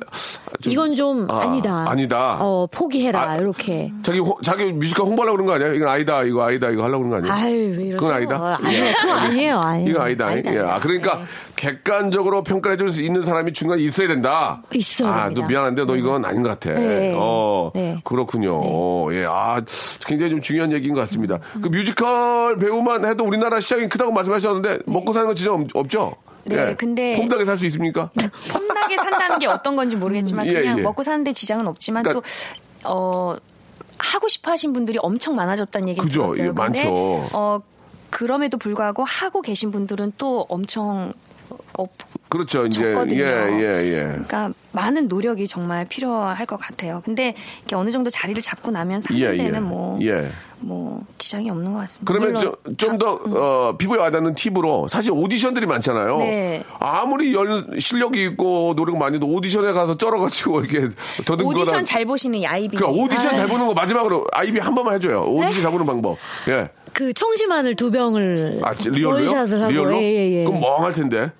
좀- 0.62 0.72
이건 0.72 0.94
좀 0.94 1.26
아, 1.30 1.42
아, 1.42 1.46
니다 1.46 1.88
아니다. 1.88 2.38
어, 2.40 2.66
포기해라 2.70 3.30
아, 3.30 3.36
이렇게. 3.36 3.92
자기 4.02 4.18
호- 4.18 4.38
자기 4.42 4.72
뮤지컬 4.72 5.06
홍보하려고 5.06 5.36
그런 5.36 5.46
거 5.46 5.54
아니야? 5.54 5.72
이건 5.74 5.88
아니다. 5.88 6.22
이거 6.24 6.42
아니다. 6.42 6.68
이거 6.70 6.82
하려고 6.84 7.04
그런 7.04 7.10
거 7.22 7.28
아니야? 7.30 7.44
아유? 7.44 7.90
그건 7.96 8.12
아니다. 8.12 8.58
아니, 8.62 8.74
예. 8.74 8.92
그건 9.00 9.18
아니에요. 9.18 9.58
아니에요. 9.58 9.88
이건 9.90 10.02
아니다. 10.02 10.26
아니다. 10.26 10.54
예. 10.54 10.58
아, 10.58 10.78
그러니까 10.80 11.18
네. 11.18 11.24
객관적으로 11.56 12.42
평가해 12.42 12.76
줄 12.76 12.88
수 12.90 13.02
있는 13.02 13.22
사람이 13.22 13.52
중간에 13.52 13.82
있어야 13.82 14.08
된다. 14.08 14.62
있어야 14.74 15.10
아, 15.10 15.22
됩니다. 15.24 15.42
또 15.42 15.46
미안한데 15.48 15.84
너 15.84 15.96
이건 15.96 16.24
아닌 16.24 16.42
것 16.42 16.48
같아. 16.48 16.72
네. 16.78 17.14
어, 17.16 17.70
네. 17.74 18.00
그렇군요. 18.04 19.12
예. 19.14 19.26
아, 19.28 19.60
굉장히 20.06 20.30
좀 20.30 20.40
중요한 20.40 20.72
얘기인 20.72 20.94
것 20.94 21.00
같습니다. 21.00 21.38
그 21.62 21.68
뮤지컬 21.68 22.56
배우만 22.56 23.04
해도 23.04 23.24
우리나라 23.24 23.60
시장이 23.60 23.88
크다고 23.88 24.12
말씀하셨는데 24.12 24.80
먹고 24.86 25.12
사는 25.12 25.26
건 25.26 25.36
진짜 25.36 25.52
없- 25.52 25.74
없죠? 25.74 26.14
네, 26.48 26.70
예. 26.70 26.74
근데- 26.74 27.16
홈닭에 27.16 27.44
살수 27.44 27.66
있습니까? 27.66 28.10
험나게 28.54 28.96
산다는 28.96 29.38
게 29.38 29.46
어떤 29.46 29.76
건지 29.76 29.96
모르겠지만 29.96 30.46
예, 30.46 30.52
그냥 30.54 30.78
예. 30.78 30.82
먹고 30.82 31.02
사는데 31.02 31.32
지장은 31.32 31.66
없지만 31.66 32.02
그러니까- 32.02 32.26
또 32.84 32.88
어, 32.88 33.36
하고 33.98 34.28
싶어 34.28 34.50
하신 34.52 34.72
분들이 34.72 34.98
엄청 35.02 35.34
많아졌다는 35.34 35.88
얘기를 35.88 36.06
그죠. 36.08 36.22
들었어요. 36.26 36.42
예, 36.44 36.46
근데 36.48 36.62
많죠. 36.62 37.28
어, 37.32 37.60
그럼에도 38.10 38.56
불구하고 38.56 39.04
하고 39.04 39.42
계신 39.42 39.70
분들은 39.70 40.12
또 40.18 40.46
엄청 40.48 41.12
어, 41.78 41.86
그렇죠. 42.28 42.66
이제. 42.66 42.94
예, 43.10 43.16
예, 43.16 43.86
예. 43.86 44.02
그러니까 44.10 44.52
많은 44.72 45.08
노력이 45.08 45.46
정말 45.46 45.86
필요할 45.86 46.44
것 46.46 46.58
같아요. 46.58 47.00
근데 47.04 47.34
이게 47.64 47.74
어느 47.74 47.90
정도 47.90 48.10
자리를 48.10 48.40
잡고 48.42 48.70
나면 48.70 49.00
사는 49.00 49.18
예, 49.20 49.36
예. 49.36 49.50
뭐, 49.60 49.98
예. 50.02 50.30
뭐 50.60 51.00
지장이 51.18 51.48
없는 51.50 51.72
것 51.72 51.78
같습니다. 51.80 52.12
그러면 52.12 52.34
물론 52.34 52.76
좀더 52.76 53.20
어, 53.26 53.76
피부에 53.76 53.98
와닿는 53.98 54.34
팁으로 54.34 54.88
사실 54.88 55.12
오디션들이 55.12 55.66
많잖아요. 55.66 56.18
네. 56.18 56.64
아무리 56.80 57.32
연, 57.34 57.78
실력이 57.78 58.22
있고 58.24 58.74
노력 58.76 58.96
많이 58.98 59.16
해도 59.16 59.26
오디션에 59.28 59.72
가서 59.72 59.96
쩔어가지고 59.96 60.60
이렇게 60.66 60.88
더듬거나. 61.24 61.60
오디션 61.60 61.84
잘 61.84 62.04
보시는 62.04 62.38
이 62.40 62.46
아이비. 62.46 62.76
그 62.76 62.84
오디션 62.86 63.28
아유. 63.28 63.36
잘 63.36 63.46
보는 63.46 63.66
거 63.66 63.74
마지막으로 63.74 64.26
아이비 64.32 64.58
한 64.58 64.74
번만 64.74 64.94
해줘요. 64.94 65.22
오디션 65.24 65.54
네? 65.54 65.62
잘 65.62 65.70
보는 65.70 65.86
방법. 65.86 66.16
예. 66.48 66.70
그 66.94 67.12
청심환을 67.12 67.76
두 67.76 67.90
병을 67.92 68.60
아, 68.64 68.72
real로요? 68.72 69.26
원샷을 69.26 69.60
하고 69.62 69.70
real로? 69.70 69.96
예, 69.98 70.02
예, 70.02 70.40
예. 70.40 70.44
그럼 70.44 70.60
멍할 70.60 70.92
텐데. 70.94 71.30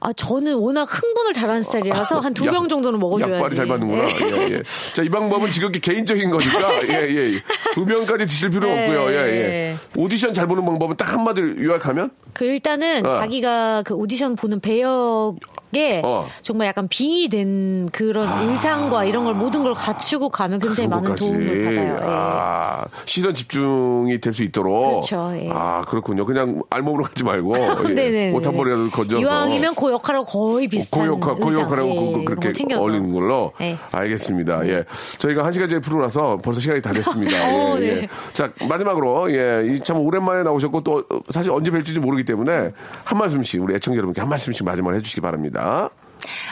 아 0.00 0.12
저는 0.14 0.54
워낙 0.54 0.84
흥분을 0.84 1.34
잘하는 1.34 1.62
스타일이라서 1.62 2.20
한두 2.20 2.46
약- 2.46 2.52
병 2.52 2.68
정도는 2.68 2.98
먹어줘야지. 2.98 3.34
약발이 3.34 3.54
잘 3.54 3.66
받는구나. 3.66 4.04
예. 4.04 4.08
예, 4.48 4.54
예. 4.54 4.62
자, 4.94 5.02
이 5.02 5.10
방법은 5.10 5.50
지극히 5.50 5.80
개인적인 5.80 6.30
거니까, 6.30 6.86
예, 6.88 7.34
예. 7.34 7.42
두 7.74 7.84
병까지 7.84 8.24
드실 8.26 8.50
필요 8.50 8.61
예, 8.61 8.61
없고요. 8.66 9.10
예, 9.10 9.16
예. 9.16 9.32
예. 9.32 9.76
오디션 9.96 10.34
잘 10.34 10.46
보는 10.46 10.64
방법은 10.64 10.96
딱 10.96 11.12
한마디로 11.12 11.62
요약하면? 11.62 12.10
그 12.32 12.44
일단은 12.44 13.06
어. 13.06 13.12
자기가 13.12 13.82
그 13.84 13.94
오디션 13.94 14.36
보는 14.36 14.60
배역 14.60 15.36
에 15.74 16.02
어. 16.04 16.26
정말 16.42 16.66
약간 16.68 16.86
빙의 16.86 17.28
된 17.28 17.88
그런 17.92 18.28
의상과 18.50 19.04
이런 19.06 19.24
걸 19.24 19.32
모든 19.34 19.62
걸 19.62 19.72
갖추고 19.72 20.28
가면 20.28 20.58
굉장히 20.58 20.86
많은. 20.88 21.14
도움을 21.14 21.64
받아요. 21.64 21.94
예. 21.94 21.98
아, 22.02 22.84
시선 23.06 23.32
집중이 23.34 24.20
될 24.20 24.32
수 24.34 24.42
있도록. 24.44 24.90
그렇죠, 25.02 25.32
예. 25.36 25.48
아, 25.50 25.80
그렇군요. 25.88 26.24
그냥 26.26 26.62
알몸으로 26.70 27.04
가지 27.04 27.24
말고. 27.24 27.54
예. 27.88 27.94
네네네. 27.94 28.32
옷한 28.32 28.54
벌이라도 28.54 28.90
건져서. 28.90 29.20
이왕이면 29.22 29.74
그 29.74 29.90
역할하고 29.92 30.24
거의 30.26 30.68
비슷한 30.68 31.06
고 31.08 31.16
역할, 31.16 31.34
의상, 31.38 31.64
고역하라고 31.68 31.88
예, 31.90 31.94
그- 31.94 32.02
이런 32.10 32.24
그렇게 32.26 32.42
걸 32.48 32.52
챙겨서. 32.54 32.80
어울리는 32.82 33.12
걸로. 33.12 33.52
예. 33.62 33.76
알겠습니다. 33.92 34.66
예. 34.68 34.84
저희가 35.18 35.44
한 35.44 35.52
시간째 35.52 35.80
프로라서 35.80 36.38
벌써 36.42 36.60
시간이 36.60 36.82
다 36.82 36.92
됐습니다. 36.92 37.32
어, 37.48 37.76
예, 37.80 37.80
네. 37.80 37.86
예. 38.02 38.08
자, 38.34 38.50
마지막으로, 38.68 39.32
예. 39.32 39.64
이참 39.74 39.98
오랜만에 39.98 40.42
나오셨고 40.42 40.82
또 40.82 41.04
사실 41.30 41.50
언제 41.50 41.70
뵐지 41.70 41.98
모르기 41.98 42.24
때문에 42.24 42.72
한 43.04 43.18
말씀씩 43.18 43.62
우리 43.62 43.74
애청자 43.74 43.96
여러분께 43.96 44.20
한 44.20 44.28
말씀씩 44.28 44.64
마지막으로 44.66 44.96
해주시기 44.96 45.20
바랍니다. 45.22 45.61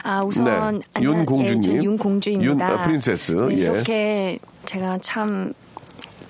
아 0.03 0.21
우선 0.23 0.43
네. 0.45 0.51
안녕- 0.51 0.81
윤공주님. 1.19 1.57
예, 1.57 1.61
저는 1.61 1.83
윤공주입니다. 1.83 2.51
윤, 2.51 2.61
아, 2.61 2.81
princess. 2.81 3.31
네, 3.33 3.57
예. 3.57 3.61
이렇게 3.63 4.39
제가 4.65 4.97
참 4.99 5.53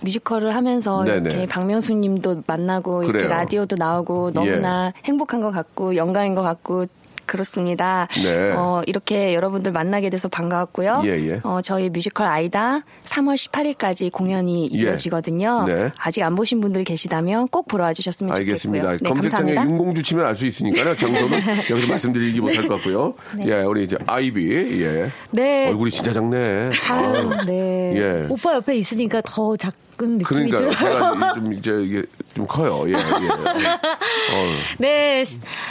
뮤지컬을 0.02 0.56
하면서 0.56 1.04
네네. 1.04 1.30
이렇게 1.30 1.48
박명수님도 1.48 2.44
만나고 2.48 3.04
이렇게 3.04 3.20
그래요. 3.20 3.26
예. 3.26 3.34
라디오도 3.36 3.76
나오고 3.78 4.32
너무나 4.34 4.94
행복한 5.06 5.42
것 5.42 5.52
같고 5.52 5.96
영광인 5.96 6.34
것 6.36 6.42
같고 6.42 6.86
그렇습니다. 7.32 8.10
네. 8.24 8.52
어, 8.58 8.82
이렇게 8.88 9.34
여러분들 9.34 9.72
만나게 9.72 10.10
돼서 10.10 10.28
반가웠고요. 10.28 11.04
예, 11.06 11.10
예. 11.30 11.40
어, 11.44 11.62
저희 11.64 11.90
뮤지컬 11.90 12.28
아이다 12.28 12.82
3월 13.04 13.36
18일까지 13.36 14.12
공연이 14.12 14.70
예. 14.74 14.78
이어지거든요. 14.80 15.64
네. 15.66 15.92
아직 15.98 16.24
안 16.24 16.36
보신 16.36 16.60
분들 16.60 16.84
계시다면 16.84 17.48
꼭 17.48 17.70
보러 17.70 17.86
와주셨으면 17.86 18.36
알겠습니다. 18.36 18.98
좋겠고요. 18.98 18.98
네, 19.02 19.10
검색창에 19.10 19.56
감사합니다. 19.56 19.72
윤공주 19.72 20.04
치면 20.04 20.26
알 20.26 20.36
수 20.36 20.46
있으니까요. 20.46 20.96
장소는 20.98 21.40
여기서 21.72 21.88
말씀드리기 21.88 22.42
못할 22.42 22.68
것 22.68 22.76
같고요. 22.76 23.14
예, 23.48 23.62
우리 23.62 23.86
이제 23.86 23.98
아이비. 24.08 24.82
예. 24.84 25.10
네. 25.32 25.70
얼굴이 25.70 25.90
진짜 25.92 26.12
작네. 26.12 26.72
아유, 26.90 27.16
아유. 27.16 27.30
네. 27.48 27.94
예. 27.96 28.26
오빠 28.30 28.56
옆에 28.56 28.76
있으니까 28.76 29.22
더 29.24 29.56
작 29.56 29.74
은 30.02 30.18
느낌이 30.18 30.50
그러니까요. 30.50 30.70
들어요. 30.72 30.94
제가 31.16 31.34
좀 31.34 31.54
이제 31.54 31.72
이게 31.84 32.04
좀 32.34 32.48
커요. 32.48 32.84
예, 32.88 32.94
예. 32.94 32.96
어, 32.96 34.48
네, 34.80 35.24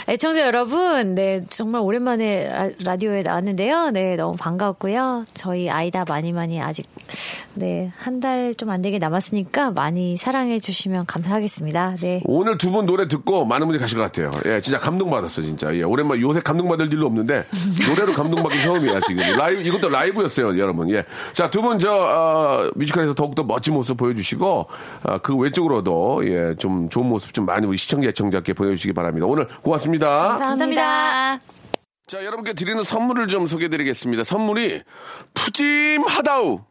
애청자 0.07 0.41
여러분, 0.41 1.15
네, 1.15 1.41
정말 1.49 1.81
오랜만에 1.81 2.47
라, 2.47 2.69
라디오에 2.79 3.23
나왔는데요. 3.23 3.89
네, 3.91 4.15
너무 4.15 4.35
반가웠고요. 4.37 5.25
저희 5.33 5.69
아이다 5.69 6.05
많이 6.07 6.31
많이 6.31 6.61
아직, 6.61 6.85
네, 7.55 7.91
한 7.97 8.19
달 8.21 8.53
좀 8.55 8.69
안 8.69 8.81
되게 8.81 8.99
남았으니까 8.99 9.71
많이 9.71 10.15
사랑해 10.17 10.59
주시면 10.59 11.05
감사하겠습니다. 11.07 11.95
네. 12.01 12.21
오늘 12.25 12.57
두 12.57 12.71
분 12.71 12.85
노래 12.85 13.07
듣고 13.07 13.43
많은 13.45 13.65
분들이 13.67 13.81
가실 13.81 13.97
것 13.97 14.03
같아요. 14.03 14.31
예, 14.45 14.61
진짜 14.61 14.77
감동받았어, 14.79 15.41
진짜. 15.41 15.75
예, 15.75 15.81
오랜만에 15.83 16.21
요새 16.21 16.39
감동받을 16.39 16.91
일도 16.93 17.05
없는데, 17.05 17.45
노래로 17.89 18.13
감동받기 18.13 18.61
처음이야, 18.61 18.99
지금. 19.07 19.23
라이브, 19.37 19.61
이것도 19.61 19.89
라이브였어요, 19.89 20.57
여러분. 20.57 20.89
예. 20.91 21.03
자, 21.33 21.49
두 21.49 21.61
분, 21.61 21.79
저, 21.79 21.91
어, 21.91 22.71
뮤지컬에서 22.75 23.13
더욱더 23.13 23.43
멋진 23.43 23.73
모습 23.73 23.97
보여주 23.97 24.20
시고, 24.21 24.67
어, 25.03 25.17
그 25.19 25.35
외적으로도, 25.35 26.21
예, 26.25 26.55
좀 26.57 26.89
좋은 26.89 27.07
모습 27.07 27.33
좀 27.33 27.45
많이 27.45 27.65
우리 27.67 27.77
시청자, 27.77 28.09
애청자께 28.09 28.53
보여주시기 28.53 28.93
바랍니다. 28.93 29.27
오늘 29.27 29.47
고맙습니다. 29.61 30.35
감사합니다. 30.37 31.39
자, 32.07 32.25
여러분께 32.25 32.53
드리는 32.53 32.83
선물을 32.83 33.27
좀 33.27 33.47
소개해 33.47 33.69
드리겠습니다. 33.69 34.23
선물이 34.23 34.81
푸짐하다우. 35.33 36.70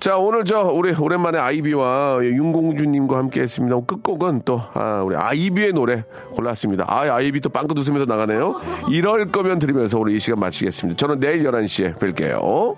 자, 0.00 0.16
오늘 0.16 0.44
저, 0.44 0.62
우리 0.62 0.92
오랜만에 0.94 1.38
아이비와 1.38 2.18
윤공주님과 2.22 3.18
함께 3.18 3.40
했습니다. 3.40 3.80
끝곡은 3.80 4.42
또, 4.44 4.62
아, 4.74 5.02
우리 5.04 5.16
아이비의 5.16 5.72
노래 5.72 6.04
골랐습니다. 6.34 6.84
아, 6.86 7.00
아이비 7.00 7.40
또 7.40 7.48
빵긋 7.48 7.76
웃으면서 7.76 8.06
나가네요. 8.06 8.60
이럴 8.90 9.26
거면 9.32 9.58
들으면서 9.58 9.98
오늘 9.98 10.12
이 10.12 10.20
시간 10.20 10.38
마치겠습니다. 10.38 10.96
저는 10.96 11.18
내일 11.18 11.42
11시에 11.42 11.96
뵐게요. 11.96 12.76